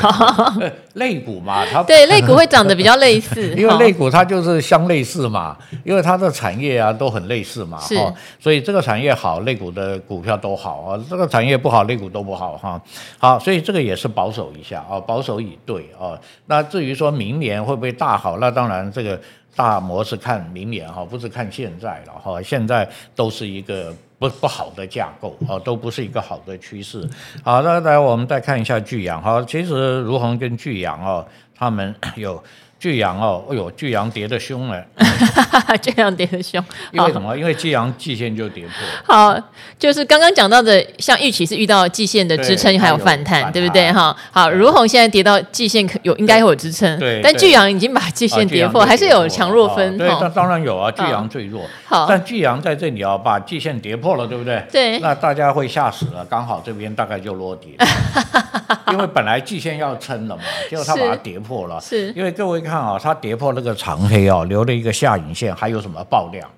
[0.58, 7.96] 对，类股 嘛，它对类股会长得比较类似， 因为类股它就是相类似嘛，因为它的产业啊都很类似嘛，是，
[8.38, 12.80] 所以这个产业好，类股的股票都好啊；这个产业不好，类股都不好哈。
[13.18, 16.18] 好，所以这个也是保守一下啊，保守以对啊。
[16.46, 19.20] 那至于说明年会不会大好，那当然这个。
[19.54, 22.40] 大模是看明年哈，不是看现在了哈。
[22.42, 27.08] 现在都是一个不不好的架构啊，都不是一个好的趋势。
[27.42, 32.42] 好，那来我们再看一下巨阳哈，其实如恒跟巨阳啊，他们 有。
[32.82, 34.84] 聚阳哦，哎呦，巨阳跌得凶了，
[35.80, 37.38] 巨阳跌得凶，因为什么？
[37.38, 39.14] 因为巨阳季线就跌破。
[39.14, 39.40] 好，
[39.78, 43.92] 就是刚刚讲到的，像预期是遇到季线的支撑，还有反弹，对不对？
[43.92, 47.20] 哈，好，如虹现在跌到季线可有应该会有支撑，对。
[47.22, 49.96] 但巨阳已经把季线跌破，还是有强弱分。
[49.96, 51.62] 对，那当然有啊，巨阳最弱。
[51.84, 54.60] 好，但巨阳在这里啊，把季线跌破了，对不对？
[54.72, 54.98] 对。
[54.98, 57.86] 那大家会吓死了，刚好这边大概就落底了，
[58.90, 61.80] 因为本来季线要撑了嘛， 结果他把它跌破了。
[61.80, 62.12] 是。
[62.14, 62.72] 因为各位看。
[62.72, 66.48] 看啊，它跌破那个长黑哦，留了一个下影线，还有什么爆量？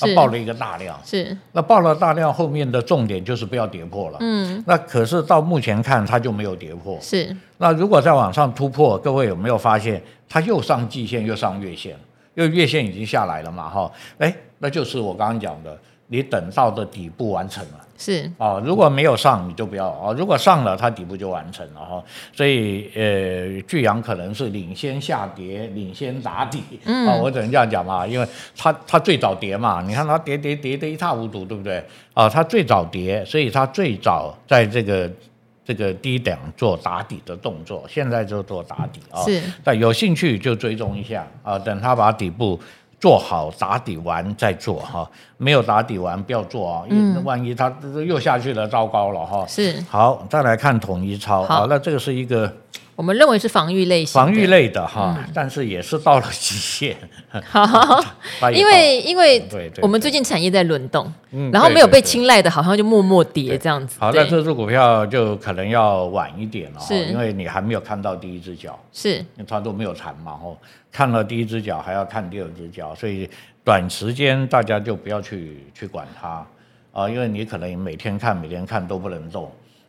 [0.00, 4.16] 它爆了一个大量，是那爆了大量，后面的重点就是不要跌破了。
[4.20, 6.98] 嗯，那可是到目前看它就没有跌破。
[7.02, 11.94] 是那如果再往上突破，各位有没有发现它又上季线又上月线？
[12.34, 17.84] 因为月线已经下来了嘛，哈，哎，那就是我刚刚讲的，你等到的底部完成了。
[18.00, 20.14] 是哦，如果没有上，你就不要哦。
[20.16, 22.00] 如果上了，它底部就完成了哈。
[22.32, 26.62] 所以呃，巨阳可能是领先下跌，领先打底。
[26.84, 31.84] 嗯，哦，我只能这样讲嘛，因为它它最早跌嘛，你看它跌跌跌得一塌糊涂，对不对？
[32.14, 35.10] 啊，它最早跌，所以它最早在这个
[35.64, 39.24] 这个低点做打底的动作，现在就做打底啊。
[39.24, 42.60] 是，但有兴趣就追踪一下啊，等它把底部。
[43.00, 47.72] 做好打底完再做哈，没有打底完不要做啊，因为万一它
[48.06, 49.46] 又下去了，糟糕了哈。
[49.46, 52.52] 是，好，再来看统一超，好，那这个是一个。
[52.98, 56.96] 我们认为是防御类型，防御类的哈，但是也是到了极限。
[57.46, 57.64] 好，
[58.52, 59.40] 因为因为
[59.80, 64.00] 我们最近产业在轮动，嗯然后没有被青睐的，好像就默默跌这样子。
[64.00, 70.56] 好，那这支股票就可能要晚一点了，是，因为你还没有看到第一只脚，是，因为它都没有弹嘛，哦，
[70.90, 73.30] 看了第一只脚还要看第二只脚，所以
[73.62, 76.44] 短时间大家就不要去去管它。
[76.90, 79.48] 啊，因为你可能每天看每天看都不能动。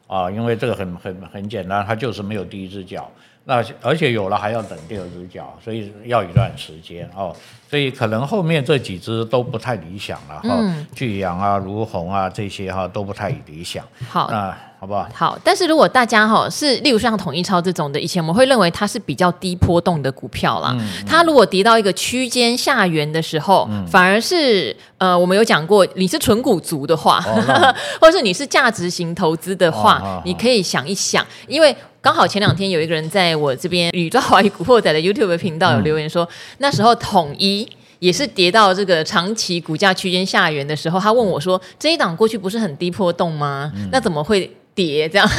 [0.10, 3.10] 啊，因为这个很很很简单，它就是没有第一只脚，
[3.46, 7.36] 那而且有了还要等第二只脚，所以要一段时间哦，
[7.70, 13.86] 所以可能后面这几只都不太理想了哈，嗯、聚阳啊、如虹啊这些哈都不太理想。
[14.10, 14.58] 好，那。
[14.80, 15.10] 好不好？
[15.14, 20.70] 好，但是如果大家哈是，例如像统一超这种的，以前我们会认为它是比较低波动的股票啦。
[20.72, 37.68] 嗯嗯、它如果跌到一个区间下缘的时候，嗯、反而是呃，我们有讲过，你是纯股族的话，哦、 或者是你是价值型投资的话，哦、你可以想一想，因为刚好前两天有一个人在我这边宇宙华语古惑仔的 YouTube 频道有留言说，嗯、那时候统一
[38.00, 43.70] 也是跌到这个长期股价区间下缘的时候，他问我说，这一档过去不是很低波动吗？
[43.76, 44.50] 嗯、那怎么会？
[44.80, 45.30] 跌这样，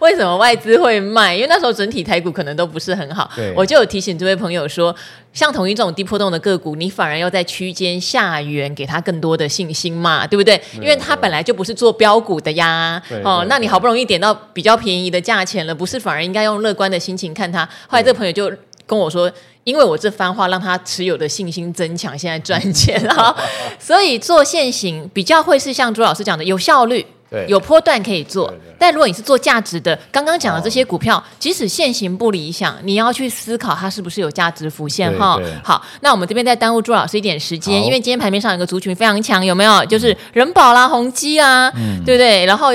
[0.00, 1.34] 为什么外资会卖？
[1.34, 3.28] 因为那时候整体台股可能都不是很好。
[3.34, 4.94] 对我就有提醒这位朋友说，
[5.32, 10.60] 像同一这种低波动的个股，你反而要在区间下缘给他更多的信心嘛，对不对？
[10.74, 13.02] 因为他本来就不是做标股的呀。
[13.24, 17.68] 哦，那你好不容易点到比较便宜的价钱了，不是反而应该用乐观的心情看他？
[17.88, 18.52] 后来这个朋友就
[18.86, 19.28] 跟我说，
[19.64, 23.34] 因为我这番话让他持有的信心增强，现在赚钱啊。
[23.80, 27.04] 所以做现行比较会是像朱老师讲的有效率。
[27.30, 35.38] 对有波段可以做，但如果你是做价值的，刚刚讲的这些股票，哦、即使现行不理想，你要去思考它是不是有价值浮现哈。
[35.62, 39.84] 好，那我们这边再耽误朱老师一点时间，因为今天盘面上有个族群非常强，有没有？
[39.86, 42.44] 就是人保啦、宏基啊，嗯、对不对？
[42.46, 42.72] 然后。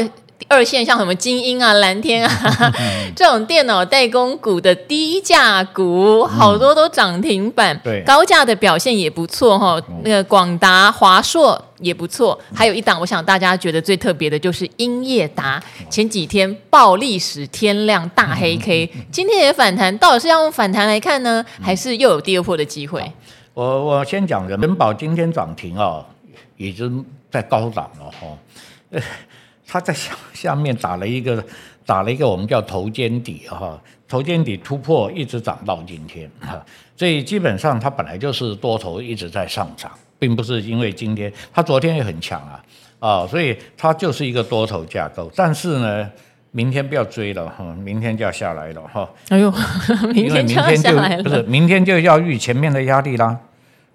[0.49, 2.73] 二线像什么精英啊、蓝天啊
[3.15, 7.79] 这种电脑代工股的低价股，好多都涨停板。
[7.83, 9.81] 对，高价的表现也不错哈。
[10.03, 23.11] 那个广达、华硕也不错，还有一档，我想大家觉得最特别的就是英业达，前几天爆历史天量大黑 K，今天也反弹，到底是要用反弹来看呢，还是又有第二波的机会？
[23.53, 26.03] 我我先讲人保今天涨停啊，
[26.57, 29.01] 已经在高档了哈。
[29.73, 31.43] 它在下下面打了一个
[31.83, 36.63] 打了一个我们叫头肩底哈，头肩底突破一直涨到今天哈，
[36.95, 42.63] 所以基本上它本来就是多头一直在上涨，并不是因为今天它昨天也很强啊
[42.99, 45.31] 啊，所以它就是一个多头架构。
[45.35, 46.07] 但是呢，
[46.51, 49.09] 明天不要追了哈，明天就要下来了哈。
[49.29, 49.51] 哎呦，
[50.13, 53.39] 明天就要下来了，不是明天就要遇前面的压力啦。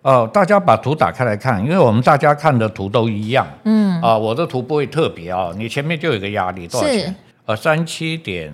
[0.08, 3.46] 哦，大家把图打开来看，因为我们大家看的图都一样。
[3.64, 4.00] 嗯。
[4.00, 7.14] 啊，我的图不会特别啊，你前面就有个压力，多少钱？
[7.44, 8.50] 呃，三七点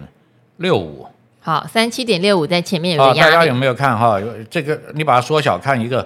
[0.57, 1.07] 六五。
[1.39, 3.21] 好，三七点六五在前面有个压力。
[3.21, 4.21] 大家有没有看哈？
[4.51, 6.05] 这个你把它缩小看一个，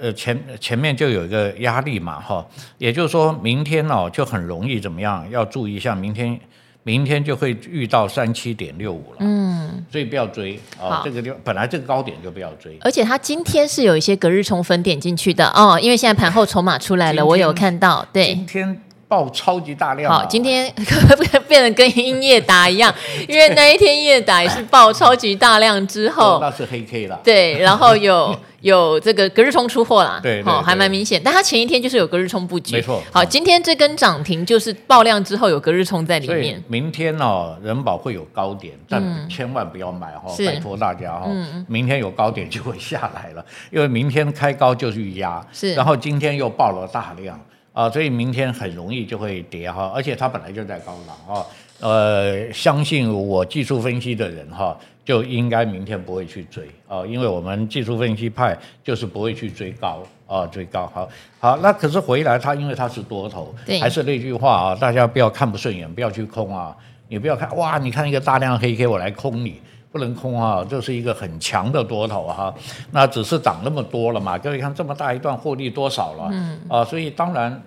[0.00, 2.46] 呃，前前面就有一个压力嘛，哈。
[2.78, 5.28] 也就是说明天哦，就很容易怎么样？
[5.28, 6.38] 要注意一下明天。
[6.86, 12.76] 明天就会遇到三七点六五了，嗯，所以不要追啊，这个就本来这个高点就不要追。
[12.82, 18.80] 而且它今天是有一些隔日冲分点进去的哦，因为现在盘后筹码出来了，我有看到，对，今天
[19.14, 20.68] 爆超级大量，好，今天
[21.46, 22.92] 变得跟英业达一样？
[23.28, 28.36] 因为那一天业达也是爆超级大量之后，那是黑 K 了，对，然后有。
[28.64, 31.20] 有这个隔日冲出货啦，对，好，还蛮明显。
[31.22, 33.02] 但它前一天就是有隔日冲布局，没错。
[33.12, 36.64] 好，今天这根涨停就是爆量之后有隔日冲在里面。
[36.66, 41.28] 明天哦，人保会有高点，但千万不要买哈，拜托大家哈。
[41.68, 45.74] 明天有高点就会下来了，因为明天开高就是预压，是。
[45.74, 47.38] 然后今天又爆了大量
[47.74, 51.44] 啊，所以明天很容易就会跌哈，而且它本来就在高档啊。
[51.80, 54.74] 呃，相信我技术分析的人哈。
[55.04, 61.06] 就应该明天不会去追啊，因为我们技术分析派就是不会去追高啊，追高好，
[61.38, 66.74] 好，那可是回来它因为它是多头，对还是那句话啊，大家不要看不顺眼，不要去空啊，
[67.08, 69.60] 你不要看哇，你看一个大量黑 K 我来空你，
[69.94, 72.54] 不能空啊，这是一个很强的多头哈、啊，
[72.90, 77.62] 那只是涨那么多了嘛，各位看这么大一段获利多少了，嗯啊，所以当然。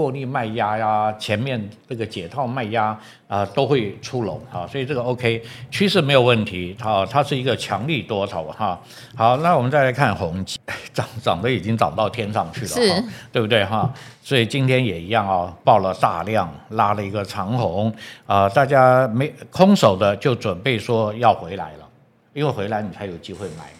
[0.00, 8.80] 获利卖压呀，前面这个解套卖压啊，都会出笼啊，所以这个 OK，趋势没有问题，好，它是一个强力多头哈。
[9.14, 10.56] 好，那我们再来看宏碁，
[10.94, 13.92] 涨涨的已经涨到天上去了，是，对不对哈？
[14.22, 21.86] 所以今天也一样啊，爆了大量，拉了一个长红啊，大家没空手的就准备说要回来了，
[22.32, 23.79] 因为回来你才有机会买。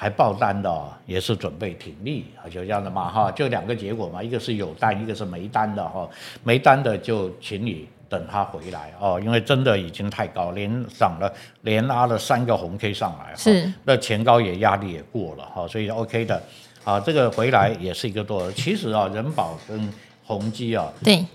[0.00, 6.08] 还爆单的也是准备停利，就这样的嘛哈，就两个结果嘛，一个是有单，一个是没单的哈，
[6.42, 16.42] 没单的就请你等它回来哦，因为真的已经太高，连涨了，连拉了三个红 K 上来，是，那前高也压力也过了哈，所以 OK 的，
[16.82, 19.92] 啊，这个回来也是一个多，其实啊，人保跟
[20.24, 21.26] 宏基啊，对，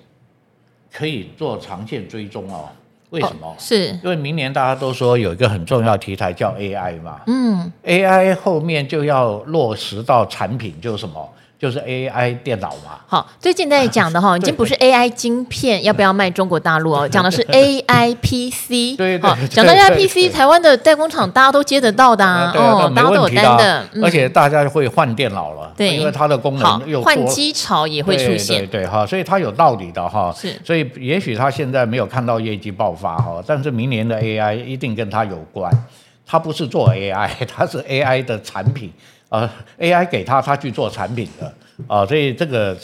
[0.91, 2.67] 可以做长线追踪哦。
[3.12, 3.56] 为什么？
[3.60, 11.30] 是因为明年大家都说有一个很重要题材叫 AI 嘛，嗯，AI 后面就要落实到产品，就是什么？
[11.58, 13.00] 就是 AI 电脑嘛。
[13.08, 18.98] 好，最近在讲的哈， 已经不是 AI 晶片要不要卖中国大陆哦，讲的是 AI PC。
[18.98, 19.48] 对对。
[19.48, 23.88] 讲到 AI PC，台湾的代工厂大家都接得到的啊，哦，大家都有单的。
[24.04, 28.65] 而且大家会换电脑了，对，因为它的功能又换机潮也会出现。
[28.68, 30.34] 对对哈，所以它有道理的哈。
[30.38, 30.54] 是。
[30.63, 35.72] 所以也许他现在没有看到业绩爆发哈，但是明年的 AI 一定跟它有关。
[36.28, 38.91] 它不是做 AI，它是 AI 的产品。
[39.30, 41.54] 呃，AI 给他，他去做产品的
[41.88, 42.78] 啊、所以这个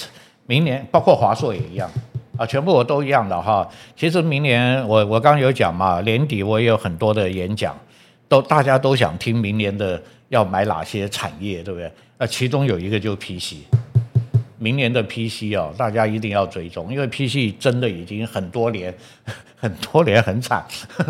[0.47, 1.89] 明年包括华硕也一样
[2.37, 3.67] 啊、全部我都一样的哈。
[3.95, 7.77] 其实明年我我刚有讲嘛，年底我也有很多的演讲，
[8.27, 11.91] 都大家都想听明年的要买哪些产业，对不对？
[12.17, 13.55] 那其中有一个就是 PC。
[14.61, 18.93] 明年的 PC 哦，大家一定要追踪，因为 PC 真的已经很多年、
[19.55, 20.63] 很多年很惨，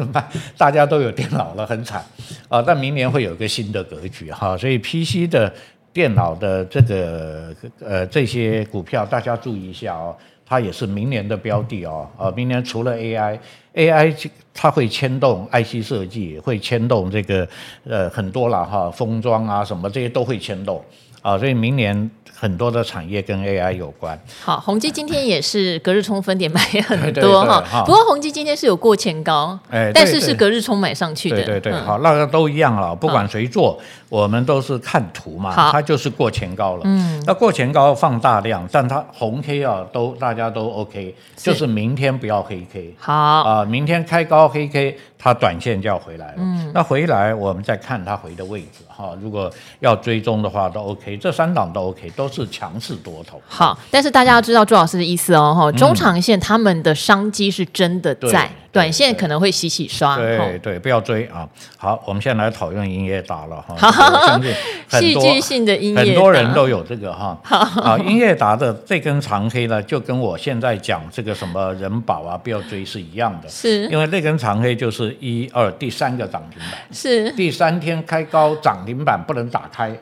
[0.58, 2.02] 大家都有电脑了，很惨
[2.48, 2.62] 啊。
[2.62, 5.54] 但明年会有一个新的格局哈，所以 PC 的
[5.92, 12.08] 电脑的这个呃这些股票，大家注意一下哦，它也是明年的标的哦。
[12.18, 17.46] 啊，明年除了 AI，AI 它会牵动 IC 设计，会牵动这个
[17.84, 20.82] 呃很多了哈，封装啊什么这些都会牵动
[21.22, 22.10] 啊，所以明年。
[22.34, 24.20] 很多的产业跟 AI 有关。
[24.44, 31.36] 好，宏基今天也是隔日冲分点买很多哈，不过宏基今天是有过前高，哎，但是是隔日冲买上去的。
[31.36, 33.80] 对对对，好，那个都一样了，不管谁做，
[34.12, 36.82] 我们都是看图嘛，它就是过前高了。
[36.84, 42.94] 嗯，那过前高放大量，但它红 K 啊都大家都 OK，是就是明天不要黑 K。
[43.00, 46.34] 好啊、呃，明天开高黑 K，它短线就要回来了。
[46.40, 49.18] 嗯，那回来我们再看它回的位置哈。
[49.22, 49.50] 如果
[49.80, 53.42] 要追踪的话，都 OK，这三档都 OK，都是强势多头。
[53.48, 60.18] 好，但是大家要知道朱老师的意思哦，哈，中长线他们的商机是真的在，嗯、短线可能会洗洗刷。
[60.18, 61.48] 对对，不要追啊。
[61.78, 64.01] 好，我们现在来讨论营业打了哈。
[64.02, 67.38] 我相信戏剧性的音乐，很多人都有这个哈。
[67.44, 73.48] 好，音乐达的这根长黑呢，就跟我现在讲这个什么人保啊，不要追是一样的。
[73.50, 77.32] 是，因为那根长黑就是一二第三个涨停板，是。
[77.32, 79.96] 第三天开高涨停板不能打开，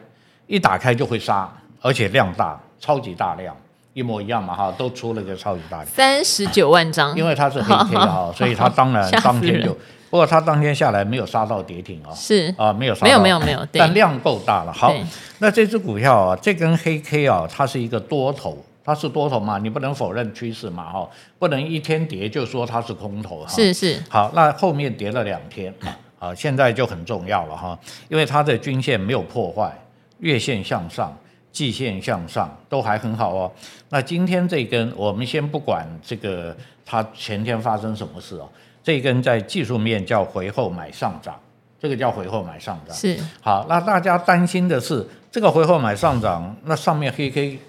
[0.47, 1.49] 一打开就会杀，
[1.81, 3.55] 而且量大，超级大量。
[3.93, 9.75] 一模一样嘛哈，都出了个超级大量，三十九万张，因为它是黑天哈， 所以它当然 当天就，
[10.09, 14.73] 不过它当天下来没有杀到跌停啊，是啊没有杀，没有没有没有，但量够大了。
[14.73, 14.93] 好，
[15.39, 23.47] 那这只股票啊，这根黑 K 啊，它是一个多头，它是多头嘛，你不能否认趋势嘛哈，不能一天跌就说它是空头哈。
[23.47, 25.73] 是是，好，那后面跌了两天，
[26.17, 29.77] 啊，现在就很重要了哈，因为它的均线没有破坏，
[30.19, 31.15] 月线向上。
[31.51, 33.51] 季线向上都还很好哦。
[33.89, 36.55] 那今天这根，我们先不管这个
[36.85, 38.47] 它前天发生什么事哦。
[38.89, 41.35] 这根在技术面叫回后买上涨，
[41.79, 42.95] 这个叫回后买上涨。
[42.95, 43.15] 是。
[43.39, 47.59] 好，那大家担心的是这个回后买上涨，那上面黑 K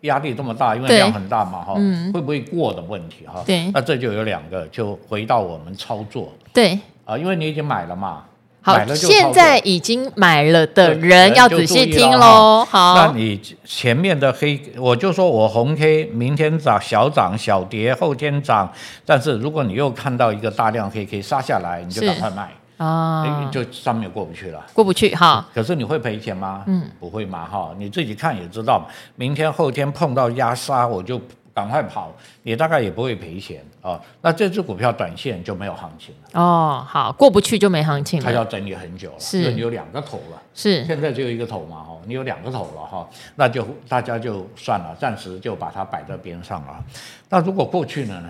[0.00, 3.40] 压力这么大，因为量很大嘛哈，嗯、会不会过的问题哈？
[3.46, 3.70] 对。
[3.70, 6.32] 那这就有两个，就回到我们操作。
[6.52, 6.76] 对。
[7.04, 8.24] 啊，因为你已经买了嘛。
[8.66, 12.66] 好，现在已经买了的人要仔细听喽。
[12.68, 18.68] 好，那你前面的黑，我就说我红 K，明天涨小涨小跌，后天涨，
[19.04, 25.46] 但是如果你又看到一个大量黑 K 杀下来，你就赶快卖啊，就上面过不去了，过不去哈。
[25.54, 26.64] 可是你会赔钱吗？
[26.66, 31.20] 嗯，不会嘛哈，你自己看也知道，明天后天碰到压杀我就。
[31.56, 33.98] 赶快跑，你大概也不会赔钱啊。
[34.20, 36.38] 那这只股票短线就没有行情了。
[36.38, 38.26] 哦，好，过不去就没行情了。
[38.26, 40.42] 它要整理很久了，是，你有两个头了。
[40.52, 46.84] 是，现在只有一个头嘛，哈，你有两个头了哈，那就大家就算了，暂时就把它摆在边上了。
[47.30, 48.28] 那如果过去了呢？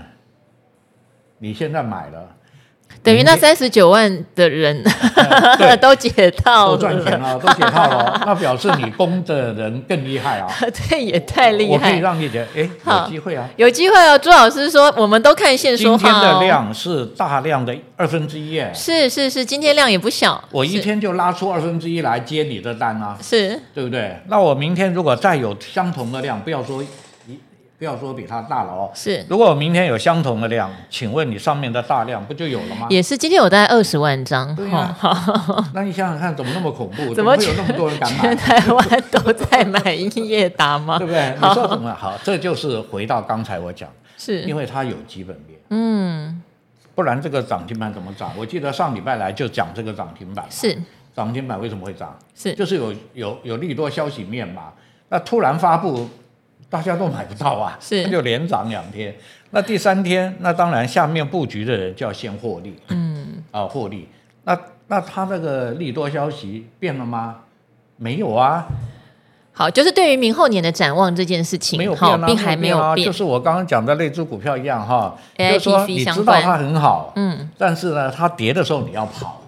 [1.38, 2.28] 你现在买了。
[3.02, 4.82] 等于那三十九万的人
[5.80, 10.48] 都解套了，都赚钱了，都解套了， 那表示你攻的人更厉害啊！
[10.74, 11.72] 这，也太厉害。
[11.74, 14.18] 我可以让你觉得，哎，有机会啊，有机会哦。
[14.18, 15.98] 朱老师说，我们都看线说话。
[15.98, 20.42] 今天的量是大量的二分之一，哎是是是，今天量也不小。
[20.50, 24.16] 我一天就拉出二分之一来接你的单啊，是对不对？
[24.26, 26.82] 那我明天如果再有相同的量，不要说。
[27.78, 28.90] 不要说比它大了哦。
[28.94, 32.86] 是，如果明天有相同的量，请问你上面的大量不就有了吗？
[32.88, 34.54] 也是，今天有大概二十万张。
[34.56, 35.70] 对呀、啊。
[35.74, 37.14] 那你想想看，怎么那么恐怖？
[37.14, 38.20] 怎么会有那么多人敢买？
[38.20, 40.96] 全台湾都在买 英业达吗？
[40.98, 41.34] 对不对？
[41.38, 42.14] 你说怎么好？
[42.24, 45.58] 这就是回到刚才我讲，是因为它有基本面。
[45.68, 46.42] 嗯。
[46.94, 48.32] 不然这个涨停板怎么涨？
[48.38, 50.46] 我记得上礼拜来就讲这个涨停板。
[50.48, 50.74] 是。
[51.14, 52.16] 涨停板为什么会涨？
[52.34, 52.54] 是。
[52.54, 54.72] 就是有有有利多消息面嘛。
[55.10, 56.08] 那突然发布。
[56.68, 59.14] 大家都买不到啊，是，就连涨两天。
[59.50, 64.08] 那第三天，那当然下面布局的人就要先获利，嗯，啊，获利。
[64.44, 64.58] 那
[64.88, 67.36] 那他那个利多消息变了吗？
[67.96, 68.66] 没有啊。
[69.52, 73.06] 好，就是对于明后年的展望这件事情，没有变啊，并还没有变，啊。
[73.06, 79.40] 就是我刚刚讲的那只股票一样哈，就是说你知道它很好，嗯，但是呢，它跌的时候你要跑，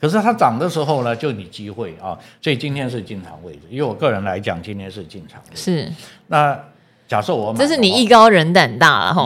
[0.00, 2.18] 可是它涨的时候呢，就你机会啊。
[2.40, 5.62] 所以今天是进场位置，因为我个人来讲，今天是进场位置。
[5.62, 5.92] 是。
[6.28, 6.58] 那
[7.08, 9.22] 假设我买，这是你艺高人胆大了哈。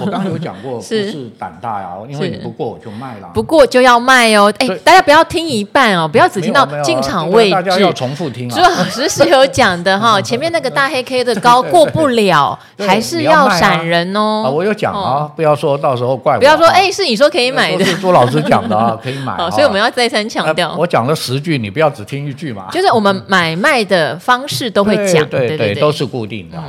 [0.00, 3.28] 我刚刚有讲过， 不是胆大呀，因为你不过我就卖了。
[3.34, 7.50] 不过就要卖哦，哎，大家不要听一半哦，不要只听到进场位置。
[7.50, 8.54] 大家要重复听啊。
[8.54, 14.48] 朱老师是有讲的哈， 前面那个大黑 K 的高过不了， 还是要闪人哦。
[14.54, 16.38] 我有讲啊，不要说到时候怪我。
[16.38, 19.36] 不要说哎，是你说可以买的，是朱老师讲的啊，可以买。
[19.50, 22.68] 所以我们要再三强调，我讲了十句，你不要只听一句嘛。
[22.70, 26.62] 就是我们买卖的方式都会讲，对对，都是固定的。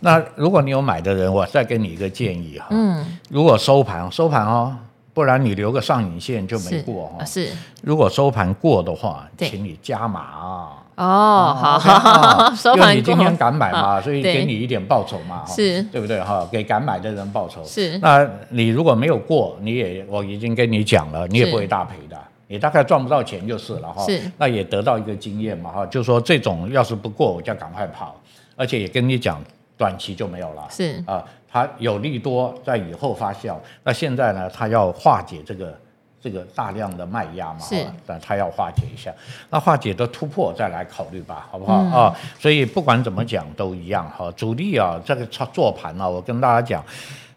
[0.00, 2.66] 那如果你有买的人，我再给你一个建议哈。
[2.70, 3.18] 嗯。
[3.28, 4.74] 如果收盘收盘哦，
[5.12, 7.24] 不然你留个上影线就没过哈。
[7.24, 7.50] 是。
[7.82, 10.76] 如果收盘过的话，请你加码啊。
[10.96, 12.52] 哦，好好好。
[12.56, 12.84] 收盘过。
[12.84, 15.44] 因为你今天敢买嘛，所以给你一点报酬嘛。
[15.46, 15.82] 是。
[15.84, 16.48] 对不对哈？
[16.50, 17.62] 给敢买的人报酬。
[17.66, 17.98] 是。
[17.98, 22.16] 那你如果没有过，你也我已经跟你讲了，你也不会大赔的，
[22.48, 24.02] 你大概赚不到钱就是了哈。
[24.06, 24.18] 是。
[24.38, 28.16] 那也得到一个经验嘛哈，就说这种要是不过，我就要赶快跑，
[28.56, 29.38] 而且也跟你讲。
[29.80, 33.56] 短期就没有了，是啊、呃，它有利多在以后发酵。
[33.82, 35.74] 那现在呢，它要化解这个
[36.20, 39.10] 这个大量的卖压嘛，是，但它要化解一下，
[39.48, 42.14] 那化解的突破再来考虑吧，好不好啊？
[42.38, 44.30] 所以不管怎么讲都一样哈。
[44.36, 46.84] 主力啊，这个操做盘啊，我跟大家讲，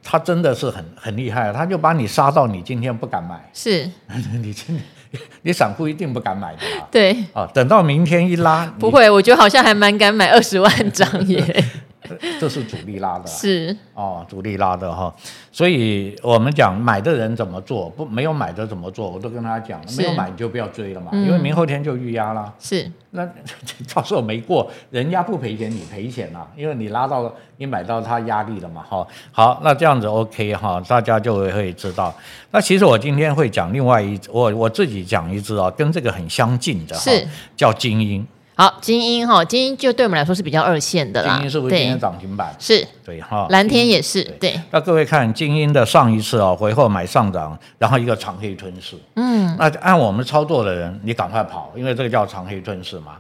[0.04, 3.90] 他真的是很很厉害，他就把你杀到你今天不敢买，是，
[4.44, 4.84] 你真的，
[5.44, 6.54] 你散户一定不敢买。
[6.92, 11.64] 对，啊、哦，等到明天一拉，不会，我觉得好像还蛮敢买二十万张耶。
[12.40, 13.76] 这是主力拉的，是。
[13.94, 15.14] 哦，主力拉的哈，
[15.52, 23.26] 所以我们讲买的人怎么做，不没有买的怎么做，我都跟他讲了，没有买你就不要追了嘛，因为明后天就预压了，是，那
[23.94, 32.14] 到时候没过，人家不赔钱，你赔钱了，因为你拉到你买到他压力了嘛，哈，好，那这样子 OK 哈，大家就会知道。
[32.52, 37.12] 那其实我今天会讲另外一，我我自己讲一只啊，跟这个很相近的，哈
[37.56, 38.26] 叫精英。
[38.56, 41.36] 好，精英哈，精英就对我们来说是比较二线的啦。
[41.36, 42.56] 精英是不是今天涨停板？
[42.60, 43.48] 是，对哈。
[43.50, 44.60] 蓝天也是，对。
[44.70, 48.96] 那各位看精英的上一次啊，回后买上涨，然后一个长黑吞噬。
[49.16, 49.56] 嗯。
[49.58, 53.14] 那按我们操作的人，你赶快跑，因为这个叫长黑吞噬嘛。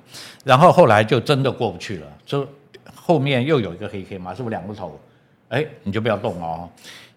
[0.44, 2.48] 然后后来就真的过不去了，就
[2.94, 5.00] 后面又有一个黑黑嘛，是不是两个头？
[5.50, 6.70] 哎，你就不要动哦，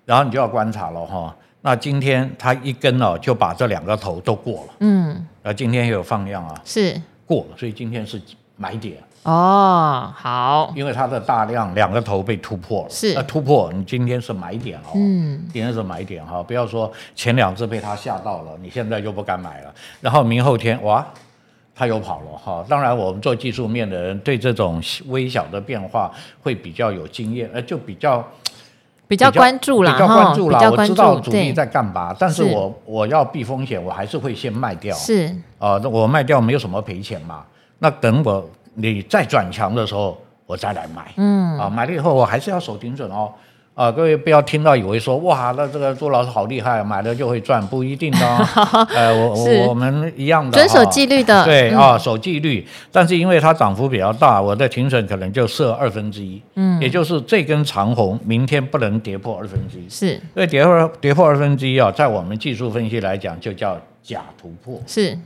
[0.07, 1.37] 然后你就要观察了哈。
[1.61, 4.75] 那今天它一根哦，就把这两个头都过了。
[4.81, 5.27] 嗯。
[5.43, 6.59] 那今天也有放量啊。
[6.65, 6.99] 是。
[7.27, 8.19] 过，所以今天是。
[8.59, 8.97] 买点。
[9.25, 13.13] 哦，好，因为它的大量两个头被突破了，是。
[13.13, 21.07] 那突破，你今天是买点哦，嗯，今天是买点哈，不要说前两只被它吓到了，你现在就不敢买了，然后明后天哇，
[21.75, 22.65] 它又跑了哈。
[22.67, 26.11] 当然，我们做技术面的人对这种微小的变化
[26.43, 28.27] 会比较有经验，呃，就比较
[29.09, 35.27] 比较关注啦，比较关注啦，我知道主力在干嘛，但是我我要避风险，我还是会先卖掉，是
[35.59, 37.45] 啊，那我卖掉没有什么赔钱嘛。
[37.79, 41.13] 那等我你再转强的时候，我再来买。
[41.17, 43.31] 嗯啊，买了以后我还是要守停准哦。
[43.77, 48.19] 啊，各位不要听到以为说哇，那这个朱老师好厉害，买了就会赚，不一定的。
[48.97, 51.45] 呃，我我我们一样的，遵守纪律的。
[51.45, 52.67] 对啊，守纪律。
[52.91, 56.41] 但是因为它涨幅比较大，我的停损可能就设二分之一。
[56.55, 59.87] 嗯，也就是这根长红明天不能跌破二分之一。
[59.91, 64.81] 是，因为跌破跌破二分之一啊，在我们技术分析来讲，就叫假突破。
[64.87, 65.19] 是。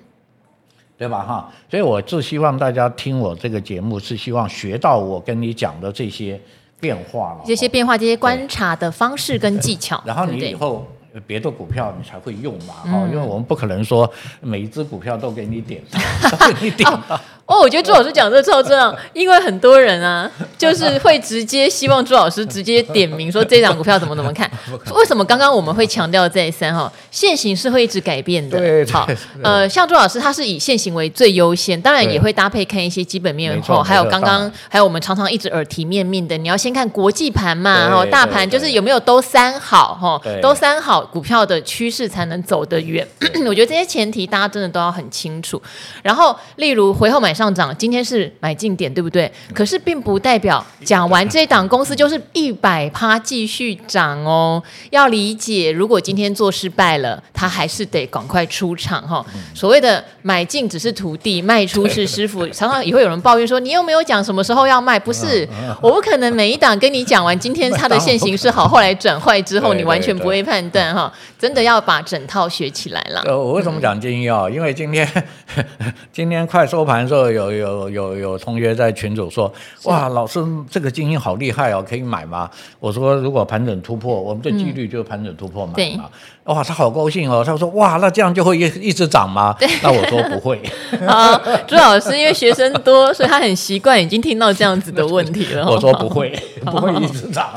[0.99, 1.51] 对吧哈？
[1.71, 6.39] 所以我是希望大家听我这个节目，是希望学到我跟你讲的这些
[6.81, 10.03] 变化了，这些变化，这些观察的方式跟技巧。
[10.07, 10.87] 然后你以后
[11.27, 15.83] 别的股票你才会用嘛哈，嗯、因为我们不可能说每一只股票都给你点，
[16.39, 17.21] 都给你点到。
[17.47, 24.49] 哦，我觉得朱老师讲这超正，因为很多人啊，就是会直接希望朱老师直接点名说这档股票怎么怎么看。
[24.95, 26.91] 为什么刚刚我们会强调再三哈？
[27.11, 28.57] 线型是会一直改变的。
[28.57, 29.09] 对，好，
[29.43, 43.07] 呃，像朱老师他是以线型为最优先，当然也会搭配看一些基本面后，还有刚刚还有我们常常一直耳提面命的，你要先看国际盘嘛，哈，大盘就是有没有都三好哈，都三好，股票的趋势才能走得远。
[43.49, 45.61] 我觉得这些前提大家真的都要很清楚。
[46.03, 47.31] 然后，例如回后买。
[47.41, 49.33] 上涨，今天是买进点，对不对？
[49.55, 54.63] 可是并不代表讲完这档公司就是一百趴继续涨哦。
[54.91, 59.25] 要理解，如果今天做失败了，他还是得赶快出场哈。
[59.55, 62.47] 所谓的买进只是徒弟，卖出是师傅。
[62.53, 65.49] 常常也会有人抱怨说，你又没有讲什么时候要卖，不是？
[65.81, 71.13] 我不可能每一档跟你讲完，今天它的现形是好，后来转坏之后，你完全不会判断哈。
[71.39, 73.23] 真的要把整套学起来了。
[73.25, 74.51] 呃，我为什么讲精英啊？
[74.51, 75.09] 因为今天
[76.13, 77.31] 今天快收盘的时候。
[77.31, 79.53] 有有有有同学在群组说，
[79.85, 82.51] 哇，老师这个精英好厉害哦，可以买吗？
[82.81, 86.11] 我说如果盘整突破，我们的纪律就是盘整突破买嘛。
[86.45, 89.55] 嗯、哇，他好高兴哦，他说哇，那这样就会一一直涨吗？
[89.61, 90.61] 对那我说不会。
[91.07, 95.65] 好，朱老师因为学生多，所以他很习惯已经听到这样子的问题了。
[95.71, 96.31] 我说不会，
[96.65, 97.49] 不会一直涨。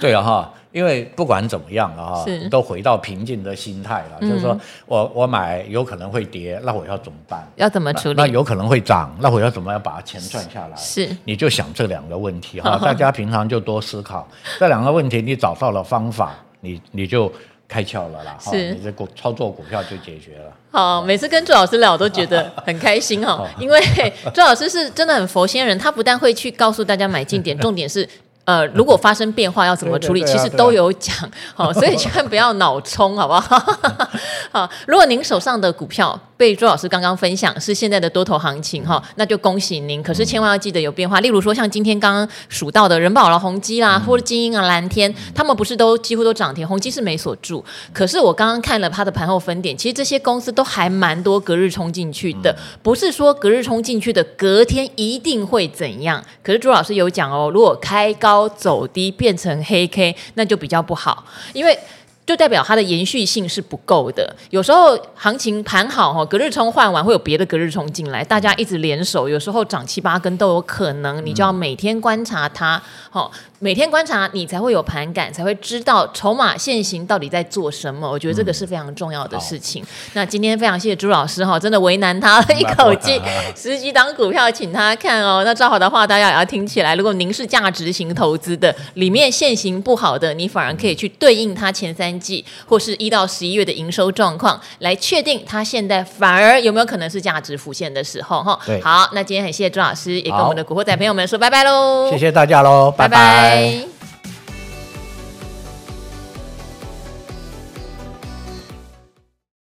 [0.00, 0.52] 对啊哈。
[0.72, 4.18] 因为不管怎么样了哈，是都回到平静的心态了。
[4.20, 7.46] 嗯、就是说我我买有可能会跌，那我要怎么办？
[7.56, 8.14] 要怎么处理？
[8.14, 10.76] 那，那有可能会涨，那我要怎么样把钱赚下来？
[10.76, 12.78] 是，你就想这两个问题哈。
[12.82, 14.26] 大家平常就多思考
[14.58, 17.30] 这两个问题，你找到了方法，你你就
[17.68, 18.36] 开窍了啦。
[18.40, 20.52] 是，你这股操作股票就解决了。
[20.70, 23.78] 好，每次跟朱老师聊，我都觉得很开心哈， 因为
[24.32, 28.08] 朱老师是真的很佛仙人，他不但会去告诉大家买进点，重点是。
[28.44, 31.14] 呃，如果发生变化要怎么处理，其实都有讲，
[31.54, 33.56] 好， 所以千万不要脑冲，好不好？
[34.50, 40.02] 好，如果您手上的股票被朱老师刚刚分享是现在的多头行情哈，那就恭喜您。
[40.02, 47.64] 可是千万要记得有变化，例如说像今天刚刚数到的人保啦、宏基啦，或者精英啊、蓝天，他们不是都几乎都涨停，宏基是没锁住。
[47.92, 56.20] 可是我刚刚看了它的盘后分点，其实这些公司都还蛮多隔日冲进去的，不是说隔日冲进去的隔天一定会怎样。
[56.42, 58.31] 可是朱老师有讲哦，如果开高。
[58.32, 61.22] 高走低变成黑 K，那就比较不好，
[61.52, 61.78] 因为
[62.24, 64.34] 就代表它的延续性是不够的。
[64.48, 71.24] 有时候行情盘好哈，隔日冲换完会有别的隔日冲进来，大家一直联手，有时候涨七八根都有可能。
[71.26, 73.30] 你就要每天观察它，好、
[73.62, 78.10] 每天观察你才会有盘感，才会知道筹码现行到底在做什么。
[78.10, 79.82] 我觉得这个是非常重要的事情。
[79.82, 83.20] 嗯、那今天非常谢谢朱老师哈，真的为难他了一口气，
[83.54, 85.42] 十几档股票请他看哦。
[85.44, 86.96] 那照好的话，大家也要听起来。
[86.96, 92.12] 如果您是价值型投资的，里面现行不好的，你反而可以去对应它前三。
[92.22, 98.56] 季或是一到十一月的营收状况，来确定它现在反而有没有可能是价值浮现的时候哈。
[98.82, 102.08] 好，那今天很谢谢朱老师，也跟我们的古惑仔朋友们说拜拜喽。
[102.10, 103.16] 谢谢大家喽，拜拜。
[103.16, 104.01] 拜拜。